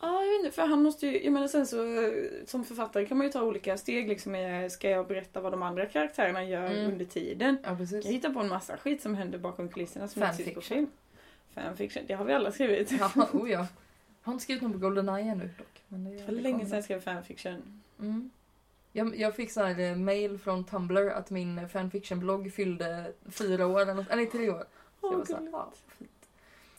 Ja, 0.00 0.22
jag 0.24 0.30
vet 0.30 0.38
inte, 0.44 0.50
för 0.54 0.62
han 0.66 0.82
måste 0.82 1.06
ju, 1.06 1.24
jag 1.24 1.32
menar 1.32 1.48
sen 1.48 1.66
så 1.66 2.02
eh, 2.02 2.12
som 2.46 2.64
författare 2.64 3.06
kan 3.06 3.18
man 3.18 3.26
ju 3.26 3.32
ta 3.32 3.42
olika 3.42 3.76
steg 3.78 4.08
liksom. 4.08 4.34
Ska 4.70 4.90
jag 4.90 5.06
berätta 5.06 5.40
vad 5.40 5.52
de 5.52 5.62
andra 5.62 5.86
karaktärerna 5.86 6.44
gör 6.44 6.66
Mm. 6.70 6.92
under 6.92 7.04
tiden? 7.04 7.58
Ja, 7.64 7.76
precis. 7.76 8.04
Jag 8.04 8.12
hittar 8.12 8.30
på 8.30 8.40
en 8.40 8.48
massa 8.48 8.76
skit 8.76 9.02
som 9.02 9.14
händer 9.14 9.38
bakom 9.38 9.68
kulisserna 9.68 10.08
som 10.08 10.22
inte 10.22 10.36
syns 10.36 10.54
på 10.54 10.60
film. 10.60 10.86
Fanfiction, 11.54 12.02
det 12.06 12.14
har 12.14 12.24
vi 12.24 12.32
alla 12.32 12.52
skrivit. 12.52 12.92
Ja, 13.00 13.12
oh 13.32 13.50
ja. 13.50 13.58
Jag 13.58 13.66
har 14.22 14.32
inte 14.32 14.42
skrivit 14.44 14.62
någon 14.62 14.72
på 14.72 14.78
Goldeneye 14.78 15.30
ännu 15.32 15.50
dock. 15.58 15.82
Men 15.88 16.04
det, 16.04 16.10
det 16.26 16.32
länge 16.32 16.64
sedan 16.66 16.74
jag 16.74 16.84
skrev 16.84 17.00
fanfiction. 17.00 17.82
Mm. 18.00 18.30
Jag, 18.92 19.16
jag 19.16 19.34
fick 19.36 19.50
så 19.52 19.62
här 19.62 19.78
eh, 19.80 19.96
mail 19.96 20.38
från 20.38 20.64
Tumblr 20.64 21.10
att 21.10 21.30
min 21.30 21.68
fanfiction-blogg 21.68 22.52
fyllde 22.52 23.12
fyra 23.30 23.66
år, 23.66 23.80
eller, 23.80 24.04
eller 24.10 24.24
tre 24.26 24.50
år. 24.50 24.64
Så 25.00 25.06
jag 25.06 25.12
Åh, 25.12 25.18
var 25.18 25.24
så 25.24 25.36
här, 25.36 25.48
ja, 25.52 25.72
fint. 25.98 26.10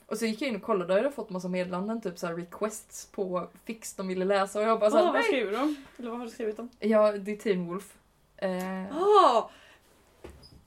Och 0.09 0.17
så 0.17 0.25
gick 0.25 0.41
jag 0.41 0.49
in 0.49 0.55
och 0.55 0.61
kollade 0.61 0.93
och 0.93 0.99
jag 0.99 1.03
hade 1.03 1.15
fått 1.15 1.29
massa 1.29 1.47
meddelanden, 1.47 2.01
typ 2.01 2.17
så 2.19 2.27
här 2.27 2.33
requests 2.35 3.05
på 3.11 3.49
fix 3.65 3.93
de 3.93 4.07
ville 4.07 4.25
läsa 4.25 4.59
och 4.59 4.65
jag 4.65 4.79
bara 4.79 4.85
Åh, 4.85 4.91
såhär, 4.91 5.05
vad 5.05 5.13
nej! 5.13 5.23
skriver 5.23 5.51
de? 5.51 5.75
Eller 5.97 6.09
vad 6.09 6.19
har 6.19 6.25
du 6.25 6.31
skrivit 6.31 6.59
om? 6.59 6.69
Ja, 6.79 7.11
det 7.11 7.31
är 7.31 7.35
Teen 7.35 7.65
Wolf. 7.67 7.93
Eh, 8.37 8.49
Åh! 8.97 9.49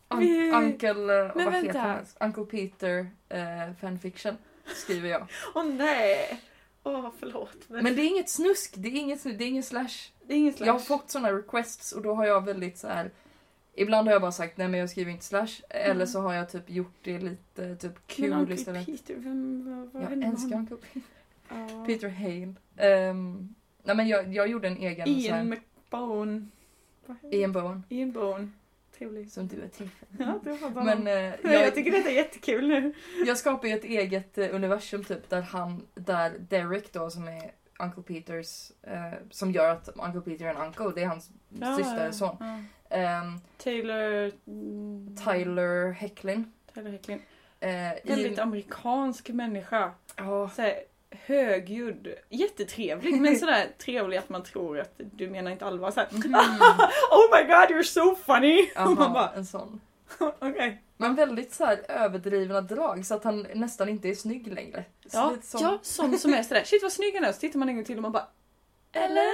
un- 0.09 0.55
Uncle, 0.55 0.91
eh, 1.21 1.27
vad 1.27 1.37
Men 1.37 1.53
heter 1.53 1.63
vänta. 1.63 1.79
han? 1.79 2.07
Uncle 2.21 2.45
Peter 2.45 3.07
eh, 3.29 3.75
fanfiction 3.81 4.37
skriver 4.75 5.09
jag. 5.09 5.27
Åh 5.55 5.65
nej! 5.65 6.41
Åh, 6.85 7.11
förlåt. 7.21 7.57
Men, 7.69 7.85
Men 7.85 7.97
det 7.97 8.03
är 8.03 8.07
inget 8.07 8.31
snusk, 8.31 8.75
det 8.77 8.89
är 8.89 8.93
inget 8.97 9.23
det 9.23 9.45
är 9.45 9.49
ingen 9.49 9.63
slash. 9.63 9.89
det 10.27 10.35
är 10.35 10.39
ingen 10.39 10.53
slash. 10.53 10.67
Jag 10.67 10.73
har 10.73 10.81
fått 10.81 11.11
såna 11.11 11.33
requests 11.33 11.93
och 11.93 12.03
då 12.03 12.15
har 12.15 12.27
jag 12.27 12.45
väldigt 12.45 12.79
så 12.79 12.89
här. 12.89 13.11
Ibland 13.75 14.09
har 14.09 14.13
jag 14.13 14.23
bara 14.23 14.33
sagt 14.33 14.57
nej 14.57 14.69
men 14.69 14.81
jag 14.81 14.91
skriver 14.91 15.13
inte 15.13 15.25
slash. 15.25 15.63
Eller 15.69 16.07
så 16.07 16.21
har 16.21 16.35
jag 16.35 16.51
typ 16.51 16.71
gjort 16.71 16.95
det 17.03 17.19
lite 17.19 17.77
typ 17.77 17.93
Men 17.93 18.03
kul 18.07 18.33
Uncle 18.33 18.55
istället. 18.55 18.87
Peter, 18.87 19.15
vem, 19.15 19.65
vad, 19.65 19.93
vad 19.93 20.13
Jag 20.13 20.29
älskar? 20.29 20.57
Uncle 20.57 20.77
Peter. 20.77 21.87
Peter 21.87 22.09
Hale. 22.09 22.55
Ehm, 22.77 23.55
nej 23.83 23.97
men 23.97 24.09
jag, 24.09 24.35
jag 24.35 24.49
gjorde 24.49 24.69
en 24.69 24.77
egen 24.77 25.07
så 25.07 25.13
Ian 25.13 25.37
här, 25.37 25.45
McBone. 25.45 26.47
Ian 27.31 27.53
Bowen. 27.53 27.85
Ian 27.89 28.13
Bone. 28.13 28.49
Trevlig. 28.99 29.31
Som 29.31 29.49
du 29.49 29.63
är 29.63 29.69
till 29.69 29.89
för. 29.89 30.25
Ja, 30.25 30.41
det 30.45 30.53
var 30.53 30.71
bara 30.71 30.85
Men 30.85 31.07
eh, 31.07 31.15
jag, 31.53 31.67
jag, 31.67 31.75
tycker 31.75 31.91
detta 31.91 32.11
är 32.11 32.15
jättekul 32.15 32.69
nu. 32.69 32.95
jag 33.27 33.39
skapar 33.39 33.69
ju 33.69 33.75
ett 33.75 33.85
eget 33.85 34.39
eh, 34.39 34.55
universum 34.55 35.05
typ 35.05 35.31
där 35.31 35.43
han, 35.43 35.87
där 35.95 36.39
Derek 36.39 36.93
då 36.93 37.11
som 37.11 37.29
är 37.29 37.53
Uncle 37.83 38.03
Peters, 38.03 38.73
eh, 38.83 39.13
som 39.31 39.53
gör 39.53 39.69
att 39.69 39.89
Uncle 39.89 40.21
Peter 40.21 40.45
är 40.45 40.51
en 40.51 40.57
uncle, 40.57 40.93
det 40.95 41.03
är 41.03 41.07
hans 41.07 41.31
syster 41.77 42.09
och 42.09 42.15
son. 42.15 42.37
ja. 42.41 42.59
Ehm, 42.97 43.41
Taylor... 43.59 44.33
mm, 44.47 45.17
Tyler 45.25 45.91
Hecklin. 45.91 46.53
Taylor 46.75 46.91
Hecklin. 46.91 47.23
Eh, 47.61 47.71
Väldigt 48.05 48.39
i, 48.39 48.41
amerikansk 48.41 49.29
människa. 49.29 49.91
ja, 50.17 50.51
Så 50.55 50.63
här, 50.63 50.75
högljudd. 51.11 52.15
Jättetrevlig, 52.29 53.21
men 53.21 53.37
sådär 53.37 53.67
trevlig 53.79 54.17
att 54.17 54.29
man 54.29 54.43
tror 54.43 54.81
att 54.81 54.95
du 54.97 55.31
menar 55.31 55.51
inte 55.51 55.67
allvar. 55.67 55.93
Mhm. 56.11 56.35
oh 57.11 57.27
my 57.33 57.43
god 57.47 57.71
you're 57.77 57.83
so 57.83 58.15
funny! 58.15 58.71
Och 58.77 58.83
man 58.85 58.99
Aha, 58.99 59.15
bara, 59.15 59.31
en 59.33 59.47
sån. 59.47 59.81
okej. 60.39 60.83
Men 60.97 61.15
väldigt 61.15 61.53
så 61.53 61.65
här 61.65 61.91
överdrivna 61.91 62.61
drag 62.61 63.07
så 63.07 63.15
att 63.15 63.25
han 63.25 63.47
nästan 63.55 63.89
inte 63.89 64.09
är 64.09 64.15
snygg 64.15 64.47
längre. 64.55 64.85
Så 65.07 65.17
Ja, 65.17 65.37
som- 65.43 65.61
ja, 65.63 65.79
sån 65.83 66.19
som 66.19 66.35
är 66.35 66.43
sådär, 66.43 66.65
shit 66.65 66.83
vad 66.83 66.93
snygg 66.93 67.15
han 67.15 67.25
är. 67.25 67.33
Så 67.33 67.41
tittar 67.41 67.59
man 67.59 67.69
en 67.69 67.75
gång 67.77 67.85
till 67.85 67.97
och 67.97 68.03
man 68.03 68.13
bara, 68.13 68.27
eller? 68.93 69.29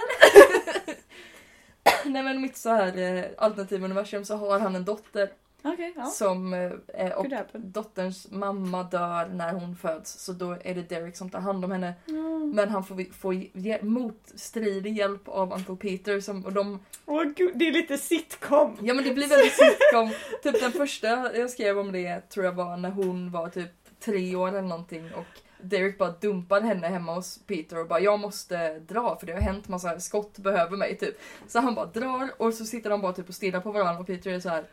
Nej 2.04 2.22
men 2.22 2.40
mitt 2.40 2.56
så 2.56 2.70
här 2.70 2.98
eh, 2.98 3.24
alternativa 3.38 3.84
universum 3.84 4.24
så 4.24 4.36
har 4.36 4.58
han 4.58 4.76
en 4.76 4.84
dotter 4.84 5.30
Okej, 5.62 5.92
ja. 5.96 6.04
som 6.04 6.54
eh, 6.54 7.10
och 7.12 7.26
dotterns 7.52 8.30
mamma 8.30 8.82
dör 8.82 9.28
när 9.28 9.52
hon 9.52 9.76
föds 9.76 10.12
så 10.24 10.32
då 10.32 10.56
är 10.64 10.74
det 10.74 10.88
Derek 10.88 11.16
som 11.16 11.30
tar 11.30 11.40
hand 11.40 11.64
om 11.64 11.70
henne. 11.70 11.94
Mm. 12.08 12.50
Men 12.54 12.68
han 12.68 12.84
får, 12.84 13.12
får 13.12 13.34
ge- 13.34 13.82
motstridig 13.82 14.96
hjälp 14.98 15.28
av 15.28 15.52
Uncle 15.52 15.76
Peter 15.76 16.20
som, 16.20 16.44
och 16.44 16.52
de 16.52 16.80
Åh 17.06 17.24
gud, 17.24 17.52
det 17.58 17.68
är 17.68 17.72
lite 17.72 17.98
sitcom. 17.98 18.76
Ja 18.82 18.94
men 18.94 19.04
det 19.04 19.14
blir 19.14 19.28
väldigt 19.28 19.52
sitcom. 19.52 20.10
typ 20.42 20.60
den 20.60 20.72
första 20.72 21.36
jag 21.36 21.50
skrev 21.50 21.78
om 21.78 21.92
det 21.92 22.20
tror 22.28 22.44
jag 22.44 22.52
var 22.52 22.76
när 22.76 22.90
hon 22.90 23.30
var 23.30 23.48
typ 23.48 23.70
tre 24.00 24.36
år 24.36 24.48
eller 24.48 24.62
någonting 24.62 25.14
och 25.14 25.26
Derek 25.62 25.98
bara 25.98 26.10
dumpar 26.10 26.60
henne 26.60 26.86
hemma 26.86 27.14
hos 27.14 27.38
Peter 27.46 27.78
och 27.78 27.88
bara 27.88 28.00
jag 28.00 28.20
måste 28.20 28.78
dra 28.78 29.16
för 29.16 29.26
det 29.26 29.32
har 29.32 29.40
hänt 29.40 29.68
massa 29.68 30.00
skott 30.00 30.38
behöver 30.38 30.76
mig 30.76 30.96
typ. 30.98 31.14
Så 31.48 31.60
han 31.60 31.74
bara 31.74 31.86
drar 31.86 32.30
och 32.36 32.54
så 32.54 32.64
sitter 32.64 32.90
de 32.90 33.00
bara 33.00 33.12
typ 33.12 33.28
och 33.28 33.34
stirrar 33.34 33.60
på 33.60 33.72
varandra 33.72 34.00
och 34.00 34.06
Peter 34.06 34.30
är 34.30 34.40
så 34.40 34.48
här. 34.48 34.64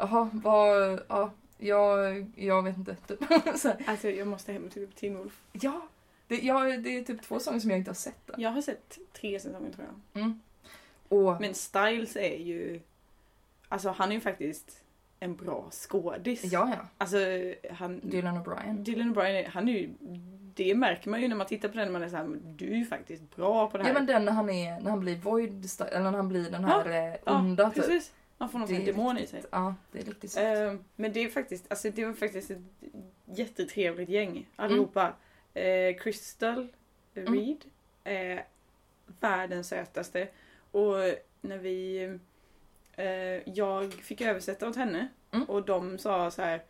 Jaha, 0.00 0.30
vad, 0.32 1.00
ja, 1.08 1.30
jag, 1.58 2.26
jag 2.36 2.62
vet 2.62 2.76
inte. 2.76 2.94
Typ. 2.94 3.18
så 3.58 3.72
Alltså 3.86 4.10
jag 4.10 4.26
måste 4.28 4.52
hem 4.52 4.68
till 4.70 4.88
Teen 4.88 5.18
Wolf. 5.18 5.40
ja, 5.52 5.80
det, 6.28 6.36
ja, 6.38 6.64
det 6.64 6.96
är 6.98 7.04
typ 7.04 7.22
två 7.22 7.38
säsonger 7.38 7.60
som 7.60 7.70
jag 7.70 7.78
inte 7.78 7.90
har 7.90 7.94
sett. 7.94 8.30
Än. 8.30 8.40
Jag 8.40 8.50
har 8.50 8.62
sett 8.62 8.98
tre 9.12 9.40
säsonger 9.40 9.70
tror 9.72 9.86
jag. 10.12 10.22
Mm. 10.22 10.40
Och, 11.08 11.40
Men 11.40 11.54
Styles 11.54 12.16
är 12.16 12.36
ju, 12.38 12.80
alltså 13.68 13.90
han 13.90 14.10
är 14.10 14.14
ju 14.14 14.20
faktiskt 14.20 14.84
en 15.20 15.36
bra 15.36 15.68
skådis. 15.70 16.44
ja, 16.44 16.68
ja. 16.76 16.86
Alltså 16.98 17.16
han, 17.72 18.00
Dylan 18.02 18.36
O'Brien. 18.44 18.78
Dylan 18.84 19.14
O'Brien, 19.14 19.44
är- 19.44 19.48
han 19.48 19.68
är 19.68 19.72
ju, 19.72 19.90
det 20.54 20.74
märker 20.74 21.10
man 21.10 21.20
ju 21.22 21.28
när 21.28 21.36
man 21.36 21.46
tittar 21.46 21.68
på 21.68 21.76
den, 21.78 21.92
man 21.92 22.02
är 22.02 22.08
såhär, 22.08 22.28
du 22.44 22.70
är 22.72 22.76
ju 22.76 22.84
faktiskt 22.86 23.36
bra 23.36 23.70
på 23.70 23.78
det 23.78 23.84
här. 23.84 23.90
Ja 23.90 23.94
men 23.94 24.06
den 24.06 24.24
när 24.24 24.32
han 24.32 24.50
är, 24.50 24.80
när 24.80 24.90
han 24.90 25.00
blir 25.00 25.16
void, 25.16 25.64
sta- 25.64 25.84
eller 25.88 26.10
när 26.10 26.16
han 26.18 26.28
blir 26.28 26.50
den 26.50 26.64
här 26.64 26.88
eh, 26.88 27.16
Ja, 27.24 27.38
onda 27.38 27.70
typ. 27.70 27.74
Precis. 27.86 28.12
Man 28.40 28.48
får 28.48 28.58
någon 28.58 28.68
sån 28.68 28.84
demon 28.84 29.18
i 29.18 29.26
sig. 29.26 29.42
Ja, 29.50 29.74
det 29.92 29.98
är 29.98 30.04
riktigt. 30.04 30.36
Eh, 30.36 30.74
men 30.96 31.12
det 31.12 31.20
är 31.24 31.28
faktiskt, 31.28 31.64
alltså 31.70 31.90
det 31.90 32.04
var 32.04 32.12
faktiskt 32.12 32.50
ett 32.50 32.58
jättetrevligt 33.24 34.08
gäng 34.08 34.48
allihopa. 34.56 35.12
Eh, 35.54 35.96
Crystal 35.98 36.68
Mm. 37.14 37.34
Reed 37.34 37.64
är 38.04 38.44
världens 39.20 39.68
sötaste. 39.68 40.28
Och 40.70 40.94
när 41.40 41.58
vi, 41.58 42.02
eh, 42.96 43.04
jag 43.54 43.92
fick 43.92 44.20
översätta 44.20 44.68
åt 44.68 44.76
henne 44.76 45.08
Mm. 45.32 45.44
och 45.48 45.62
de 45.64 45.98
sa 45.98 46.30
så 46.30 46.42
här 46.42 46.62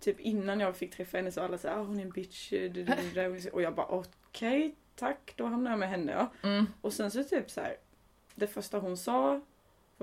typ 0.00 0.20
innan 0.20 0.60
jag 0.60 0.76
fick 0.76 0.94
träffa 0.96 1.16
henne 1.16 1.32
så 1.32 1.40
alla 1.40 1.58
sa 1.58 1.70
ah, 1.70 1.82
hon 1.82 1.98
är 1.98 2.02
en 2.02 2.10
bitch. 2.10 2.52
eh, 2.52 2.72
du- 2.72 2.82
du- 2.84 2.94
du- 3.14 3.38
du." 3.40 3.50
Och 3.50 3.62
jag 3.62 3.74
bara 3.74 3.86
okej, 3.86 4.74
tack, 4.96 5.32
då 5.36 5.46
hamnar 5.46 5.70
jag 5.70 5.80
med 5.80 5.88
henne. 5.88 6.12
Ja. 6.12 6.48
Mm. 6.48 6.66
Och 6.80 6.92
sen 6.92 7.10
så 7.10 7.24
typ 7.24 7.50
så 7.50 7.60
här. 7.60 7.76
Det 8.34 8.46
första 8.46 8.78
hon 8.78 8.96
sa. 8.96 9.40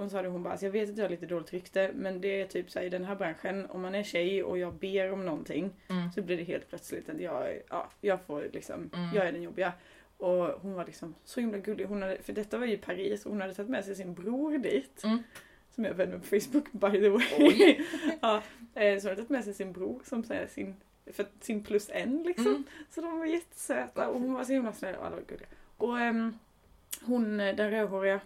Hon 0.01 0.09
sa 0.09 0.21
det 0.21 0.27
hon 0.29 0.43
bara, 0.43 0.49
alltså 0.51 0.65
jag 0.65 0.71
vet 0.73 0.89
att 0.89 0.97
jag 0.97 1.03
har 1.05 1.09
lite 1.09 1.25
dåligt 1.25 1.53
rykte 1.53 1.91
men 1.95 2.21
det 2.21 2.41
är 2.41 2.45
typ 2.47 2.71
så 2.71 2.79
här, 2.79 2.85
i 2.85 2.89
den 2.89 3.05
här 3.05 3.15
branschen 3.15 3.65
om 3.69 3.81
man 3.81 3.95
är 3.95 4.03
tjej 4.03 4.43
och 4.43 4.57
jag 4.57 4.73
ber 4.73 5.11
om 5.11 5.25
någonting 5.25 5.73
Mm. 5.89 6.11
så 6.11 6.21
blir 6.21 6.37
det 6.37 6.43
helt 6.43 6.69
plötsligt 6.69 7.09
att 7.09 7.21
jag, 7.21 7.59
ja, 7.69 7.89
jag 8.01 8.21
får 8.21 8.49
liksom, 8.53 8.89
Mm. 8.93 9.15
jag 9.15 9.27
är 9.27 9.31
den 9.31 9.41
jobbiga. 9.41 9.73
Och 10.17 10.45
hon 10.61 10.73
var 10.73 10.85
liksom 10.85 11.15
så 11.23 11.39
himla 11.39 11.57
gullig. 11.57 11.85
Hon 11.85 12.01
hade, 12.01 12.17
för 12.21 12.33
detta 12.33 12.57
var 12.57 12.65
ju 12.65 12.77
Paris 12.77 13.25
och 13.25 13.31
hon 13.31 13.41
hade 13.41 13.53
tagit 13.53 13.69
med 13.69 13.85
sig 13.85 13.95
sin 13.95 14.13
bror 14.13 14.57
dit. 14.57 15.03
Mm. 15.03 15.23
Som 15.75 15.83
jag 15.83 15.91
är 15.93 15.97
vän 15.97 16.09
med 16.09 16.19
på 16.21 16.27
Facebook 16.27 16.71
by 16.71 16.91
the 16.91 17.09
way. 17.09 17.79
Ja, 18.21 18.43
eh, 18.73 18.99
så 18.99 19.07
hon 19.07 19.09
hade 19.09 19.15
tagit 19.15 19.29
med 19.29 19.43
sig 19.43 19.53
sin 19.53 19.71
bror 19.73 20.01
som 20.05 20.23
säger 20.23 20.47
sin, 20.47 20.75
för 21.13 21.25
sin 21.39 21.63
plus 21.63 21.89
en 21.93 22.23
liksom. 22.23 22.47
Mm. 22.47 22.63
Så 22.89 23.01
de 23.01 23.19
var 23.19 23.25
jättesöta 23.25 24.07
och 24.07 24.19
hon 24.19 24.33
var 24.33 24.43
så 24.43 24.53
himla 24.53 24.73
snäll 24.73 24.95
och 24.95 25.05
alla 25.05 25.15
var 25.15 25.23
gulliga. 25.27 25.47
Och 25.77 25.99
ehm, 25.99 26.37
hon, 27.01 27.37
den 27.37 27.71
rödhåriga, 27.71 28.19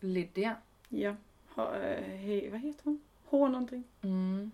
Lydia. 0.00 0.56
Ja, 0.92 1.16
ha, 1.48 1.76
eh, 1.76 2.04
hej, 2.04 2.48
vad 2.50 2.60
heter 2.60 2.84
hon? 2.84 3.00
H 3.24 3.48
någonting. 3.48 3.84
Mm. 4.02 4.50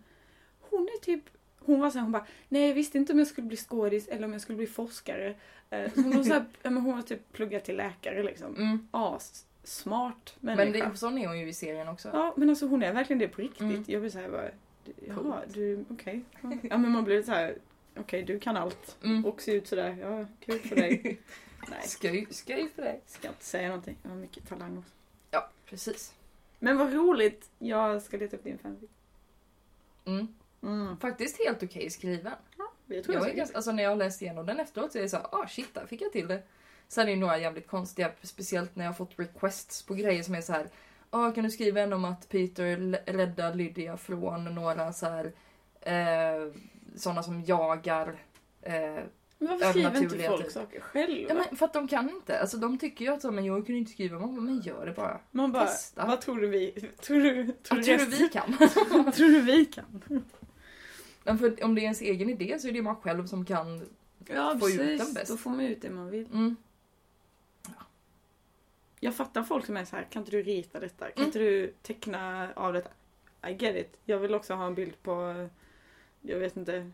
Hon 0.60 0.82
är 0.82 1.00
typ, 1.00 1.24
hon 1.58 1.80
var 1.80 1.90
så 1.90 1.98
här, 1.98 2.02
hon 2.02 2.12
bara, 2.12 2.26
nej 2.48 2.68
jag 2.68 2.74
visste 2.74 2.98
inte 2.98 3.12
om 3.12 3.18
jag 3.18 3.28
skulle 3.28 3.46
bli 3.46 3.56
skådis 3.56 4.08
eller 4.08 4.24
om 4.24 4.32
jag 4.32 4.40
skulle 4.40 4.56
bli 4.56 4.66
forskare. 4.66 5.34
Eh, 5.70 5.92
så 5.92 6.00
hon, 6.00 6.16
var 6.16 6.22
så 6.22 6.32
här, 6.32 6.44
men 6.62 6.76
hon 6.76 6.96
var 6.96 7.02
typ 7.02 7.32
pluggat 7.32 7.64
till 7.64 7.76
läkare 7.76 8.22
liksom. 8.22 8.56
Mm. 8.56 8.88
As, 8.90 9.46
smart 9.64 10.36
människa. 10.40 10.80
Men 10.80 10.90
det, 10.90 10.96
sån 10.96 11.18
är 11.18 11.26
hon 11.26 11.38
ju 11.38 11.48
i 11.48 11.52
serien 11.52 11.88
också. 11.88 12.10
Ja 12.12 12.34
men 12.36 12.50
alltså 12.50 12.66
hon 12.66 12.82
är 12.82 12.92
verkligen 12.92 13.18
det 13.18 13.28
på 13.28 13.42
riktigt. 13.42 13.60
Mm. 13.60 13.84
Jag 13.86 14.00
blir 14.00 14.10
såhär 14.10 14.30
bara, 14.30 14.50
jaha 15.06 15.42
du, 15.54 15.84
okej. 15.90 16.24
Ja. 16.40 16.52
ja 16.62 16.78
men 16.78 16.92
man 16.92 17.04
blir 17.04 17.22
så 17.22 17.32
här. 17.32 17.58
okej 17.96 18.22
du 18.22 18.40
kan 18.40 18.56
allt. 18.56 18.96
Mm. 19.04 19.26
Och 19.26 19.42
ser 19.42 19.54
ut 19.54 19.68
sådär, 19.68 19.96
ja 20.00 20.26
kul 20.40 20.58
för 20.58 20.76
dig. 20.76 21.02
nej, 21.68 21.82
Skoj, 21.82 22.26
skoj 22.30 22.68
för 22.74 22.82
dig. 22.82 23.00
ska 23.06 23.28
inte 23.28 23.44
säga 23.44 23.68
någonting. 23.68 23.96
Jag 24.02 24.10
har 24.10 24.16
mycket 24.16 24.48
talang 24.48 24.78
också. 24.78 24.92
Ja, 25.30 25.48
precis. 25.66 26.14
Men 26.58 26.78
vad 26.78 26.92
roligt! 26.92 27.50
Jag 27.58 28.02
ska 28.02 28.16
leta 28.16 28.36
upp 28.36 28.44
din 28.44 28.58
fanfic. 28.58 28.90
Mm. 30.04 30.28
Mm. 30.62 30.96
Faktiskt 30.96 31.38
helt 31.38 31.62
okej 31.62 31.90
skriven. 31.90 32.32
Det 32.86 33.02
tror 33.02 33.16
Jag 33.16 33.28
jag, 33.28 33.36
ganska, 33.36 33.56
alltså 33.56 33.72
när 33.72 33.82
jag 33.82 33.90
har 33.90 33.96
läst 33.96 34.22
igenom 34.22 34.46
den 34.46 34.60
efteråt 34.60 34.92
så 34.92 34.98
är 34.98 35.02
det 35.02 35.08
såhär, 35.08 35.26
ah 35.32 35.48
shit, 35.48 35.74
där 35.74 35.86
fick 35.86 36.02
jag 36.02 36.12
till 36.12 36.28
det. 36.28 36.42
Sen 36.88 37.08
är 37.08 37.10
det 37.10 37.16
några 37.16 37.38
jävligt 37.38 37.66
konstiga, 37.66 38.12
speciellt 38.22 38.76
när 38.76 38.84
jag 38.84 38.90
har 38.90 38.96
fått 38.96 39.18
requests 39.18 39.82
på 39.82 39.94
grejer 39.94 40.22
som 40.22 40.34
är 40.34 40.40
så 40.40 40.52
här. 40.52 40.68
Ah, 41.10 41.30
kan 41.30 41.44
du 41.44 41.50
skriva 41.50 41.80
en 41.80 41.92
om 41.92 42.04
att 42.04 42.28
Peter 42.28 42.76
räddar 43.12 43.54
Lydia 43.54 43.96
från 43.96 44.44
några 44.44 44.92
så 44.92 45.06
här 45.06 45.32
eh, 45.80 46.52
sådana 46.96 47.22
som 47.22 47.42
jagar 47.44 48.18
eh, 48.62 48.98
Men 49.38 49.48
varför 49.48 49.70
skriver 49.70 50.02
inte 50.02 50.18
folk 50.28 50.50
saker 50.50 50.80
själva? 50.80 51.28
Ja, 51.28 51.34
men 51.34 51.56
för 51.56 51.66
att 51.66 51.72
de 51.72 51.88
kan 51.88 52.10
inte. 52.10 52.40
Alltså 52.40 52.56
de 52.56 52.78
tycker 52.78 53.04
ju 53.04 53.10
att 53.12 53.22
så, 53.22 53.30
men 53.30 53.44
jag 53.44 53.66
kunde 53.66 53.78
inte 53.78 53.90
skriva. 53.92 54.18
Man 54.18 54.34
bara, 54.34 54.40
men 54.40 54.60
gör 54.60 54.86
det 54.86 54.92
bara. 54.92 55.20
Man 55.30 55.52
bara, 55.52 55.66
testa. 55.66 56.06
vad 56.06 56.20
tror 56.20 56.40
du 56.40 56.46
vi, 56.48 56.70
tror 57.00 57.20
du, 57.20 57.52
tror 57.52 57.78
du, 57.78 57.84
tror 57.84 57.98
du 57.98 58.04
vi 58.06 58.28
kan. 58.28 58.58
tror 59.12 59.28
du 59.32 59.40
vi 59.40 59.64
kan? 59.64 60.02
Men 61.24 61.38
för 61.38 61.64
om 61.64 61.74
det 61.74 61.80
är 61.80 61.82
ens 61.82 62.00
egen 62.00 62.30
idé 62.30 62.58
så 62.58 62.68
är 62.68 62.72
det 62.72 62.82
man 62.82 62.96
själv 62.96 63.26
som 63.26 63.44
kan. 63.44 63.86
Ja 64.26 64.56
Få 64.60 64.68
ut 64.68 64.76
precis, 64.78 65.00
den 65.04 65.14
bäst. 65.14 65.30
då 65.30 65.36
får 65.36 65.50
man 65.50 65.60
ut 65.60 65.82
det 65.82 65.90
man 65.90 66.10
vill. 66.10 66.26
Mm. 66.32 66.56
Jag 69.00 69.14
fattar 69.14 69.42
folk 69.42 69.66
som 69.66 69.76
är 69.76 69.84
så 69.84 69.96
här, 69.96 70.06
kan 70.10 70.22
inte 70.22 70.30
du 70.30 70.42
rita 70.42 70.80
detta? 70.80 71.04
Kan 71.04 71.12
Mm. 71.16 71.26
inte 71.26 71.38
du 71.38 71.74
teckna 71.82 72.48
av 72.56 72.72
detta? 72.72 72.90
I 73.48 73.52
get 73.52 73.76
it. 73.76 73.98
Jag 74.04 74.18
vill 74.18 74.34
också 74.34 74.54
ha 74.54 74.66
en 74.66 74.74
bild 74.74 75.02
på, 75.02 75.48
jag 76.20 76.38
vet 76.38 76.56
inte. 76.56 76.90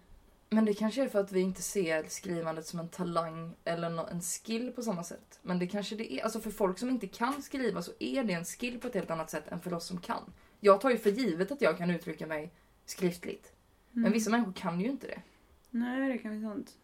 Men 0.55 0.65
det 0.65 0.75
kanske 0.75 1.03
är 1.03 1.09
för 1.09 1.21
att 1.21 1.33
vi 1.33 1.41
inte 1.41 1.63
ser 1.63 2.05
skrivandet 2.09 2.67
som 2.67 2.81
en 2.81 2.89
talang 2.89 3.55
eller 3.65 4.11
en 4.11 4.21
skill 4.21 4.73
på 4.73 4.83
samma 4.83 5.05
sätt. 5.05 5.39
Men 5.43 5.59
det 5.59 5.67
kanske 5.67 5.97
det 5.97 6.13
är. 6.13 6.25
Alltså 6.25 6.41
för 6.41 6.51
folk 6.51 6.79
som 6.79 6.91
inte 6.91 7.07
kan 7.07 7.43
skriva 7.43 7.83
så 7.83 7.93
är 7.99 8.25
det 8.25 8.33
en 8.33 8.45
skill 8.45 8.81
på 8.81 8.89
ett 8.89 8.95
helt 8.95 9.11
annat 9.11 9.31
sätt 9.31 9.49
än 9.49 9.61
för 9.61 9.75
oss 9.75 9.87
som 9.87 10.01
kan. 10.01 10.33
Jag 10.61 10.81
tar 10.81 10.91
ju 10.91 10.99
för 10.99 11.11
givet 11.11 11.53
att 11.53 11.63
jag 11.63 11.79
kan 11.79 11.91
uttrycka 11.91 12.27
mig 12.27 12.53
skriftligt. 12.87 13.53
Men 13.91 14.13
vissa 14.13 14.31
människor 14.31 14.53
kan 14.53 14.81
ju 14.81 14.87
inte 14.87 15.07
det. 15.07 15.23
Nej, 15.71 16.13
det 16.13 16.19
kan 16.19 16.43
vara 16.43 16.55
sant. 16.55 16.77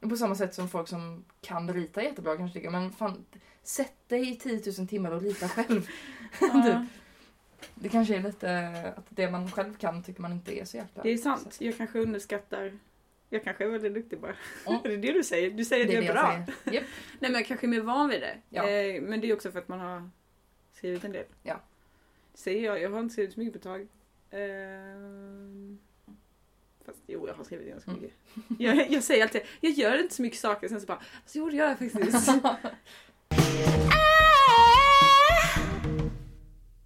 På 0.00 0.16
samma 0.16 0.34
sätt 0.34 0.54
som 0.54 0.68
folk 0.68 0.88
som 0.88 1.24
kan 1.40 1.74
rita 1.74 2.02
jättebra 2.02 2.36
kanske 2.36 2.58
tycker 2.58 2.70
men 2.70 2.92
fan, 2.92 3.24
sätt 3.62 4.08
dig 4.08 4.32
i 4.32 4.36
10 4.36 4.62
000 4.78 4.88
timmar 4.88 5.10
och 5.10 5.22
rita 5.22 5.48
själv. 5.48 5.88
Ja, 6.40 6.86
Det 7.74 7.88
kanske 7.88 8.16
är 8.16 8.22
lite 8.22 8.68
att 8.96 9.06
det 9.08 9.30
man 9.30 9.50
själv 9.50 9.76
kan 9.76 10.02
tycker 10.02 10.20
man 10.22 10.32
inte 10.32 10.60
är 10.60 10.64
så 10.64 10.76
jäkla... 10.76 11.02
det 11.02 11.10
är 11.10 11.16
sant. 11.16 11.56
Jag 11.60 11.76
kanske 11.76 11.98
underskattar 11.98 12.78
Jag 13.30 13.44
kanske 13.44 13.64
är 13.64 13.68
väldigt 13.68 13.94
duktig 13.94 14.20
bara. 14.20 14.34
Mm. 14.66 14.80
det 14.84 14.92
är 14.92 14.96
det 14.96 15.12
du 15.12 15.24
säger. 15.24 15.50
Du 15.50 15.64
säger 15.64 15.86
att 15.86 15.92
jag 15.92 16.04
är 16.04 16.12
bra. 16.12 16.44
Japp. 16.64 16.84
Nej 17.18 17.30
men 17.30 17.34
jag 17.34 17.46
kanske 17.46 17.66
är 17.66 17.68
mer 17.68 17.80
van 17.80 18.08
vid 18.08 18.20
det. 18.20 18.36
Ja. 18.48 18.68
Eh, 18.68 19.02
men 19.02 19.20
det 19.20 19.30
är 19.30 19.34
också 19.34 19.50
för 19.50 19.58
att 19.58 19.68
man 19.68 19.80
har 19.80 20.10
skrivit 20.72 21.04
en 21.04 21.12
del. 21.12 21.24
Ja. 21.42 21.60
Säger 22.34 22.64
jag. 22.64 22.80
Jag 22.80 22.90
har 22.90 23.00
inte 23.00 23.12
skrivit 23.12 23.34
så 23.34 23.40
mycket 23.40 23.62
på 23.62 23.68
ett 23.68 23.74
tag. 23.74 23.80
Eh, 24.40 25.76
fast 26.86 26.98
jo, 27.06 27.28
jag 27.28 27.34
har 27.34 27.44
skrivit 27.44 27.68
ganska 27.68 27.90
Mm. 27.90 28.02
mycket. 28.02 28.16
Jag, 28.60 28.90
jag 28.90 29.02
säger 29.02 29.22
alltid, 29.22 29.42
jag 29.60 29.72
gör 29.72 30.02
inte 30.02 30.14
så 30.14 30.22
mycket 30.22 30.38
saker. 30.38 30.68
Sen 30.68 30.80
så 30.80 30.86
bara, 30.86 31.00
så 31.26 31.38
jo 31.38 31.50
det 31.50 31.56
gör 31.56 31.68
jag 31.68 31.78
faktiskt. 31.92 32.28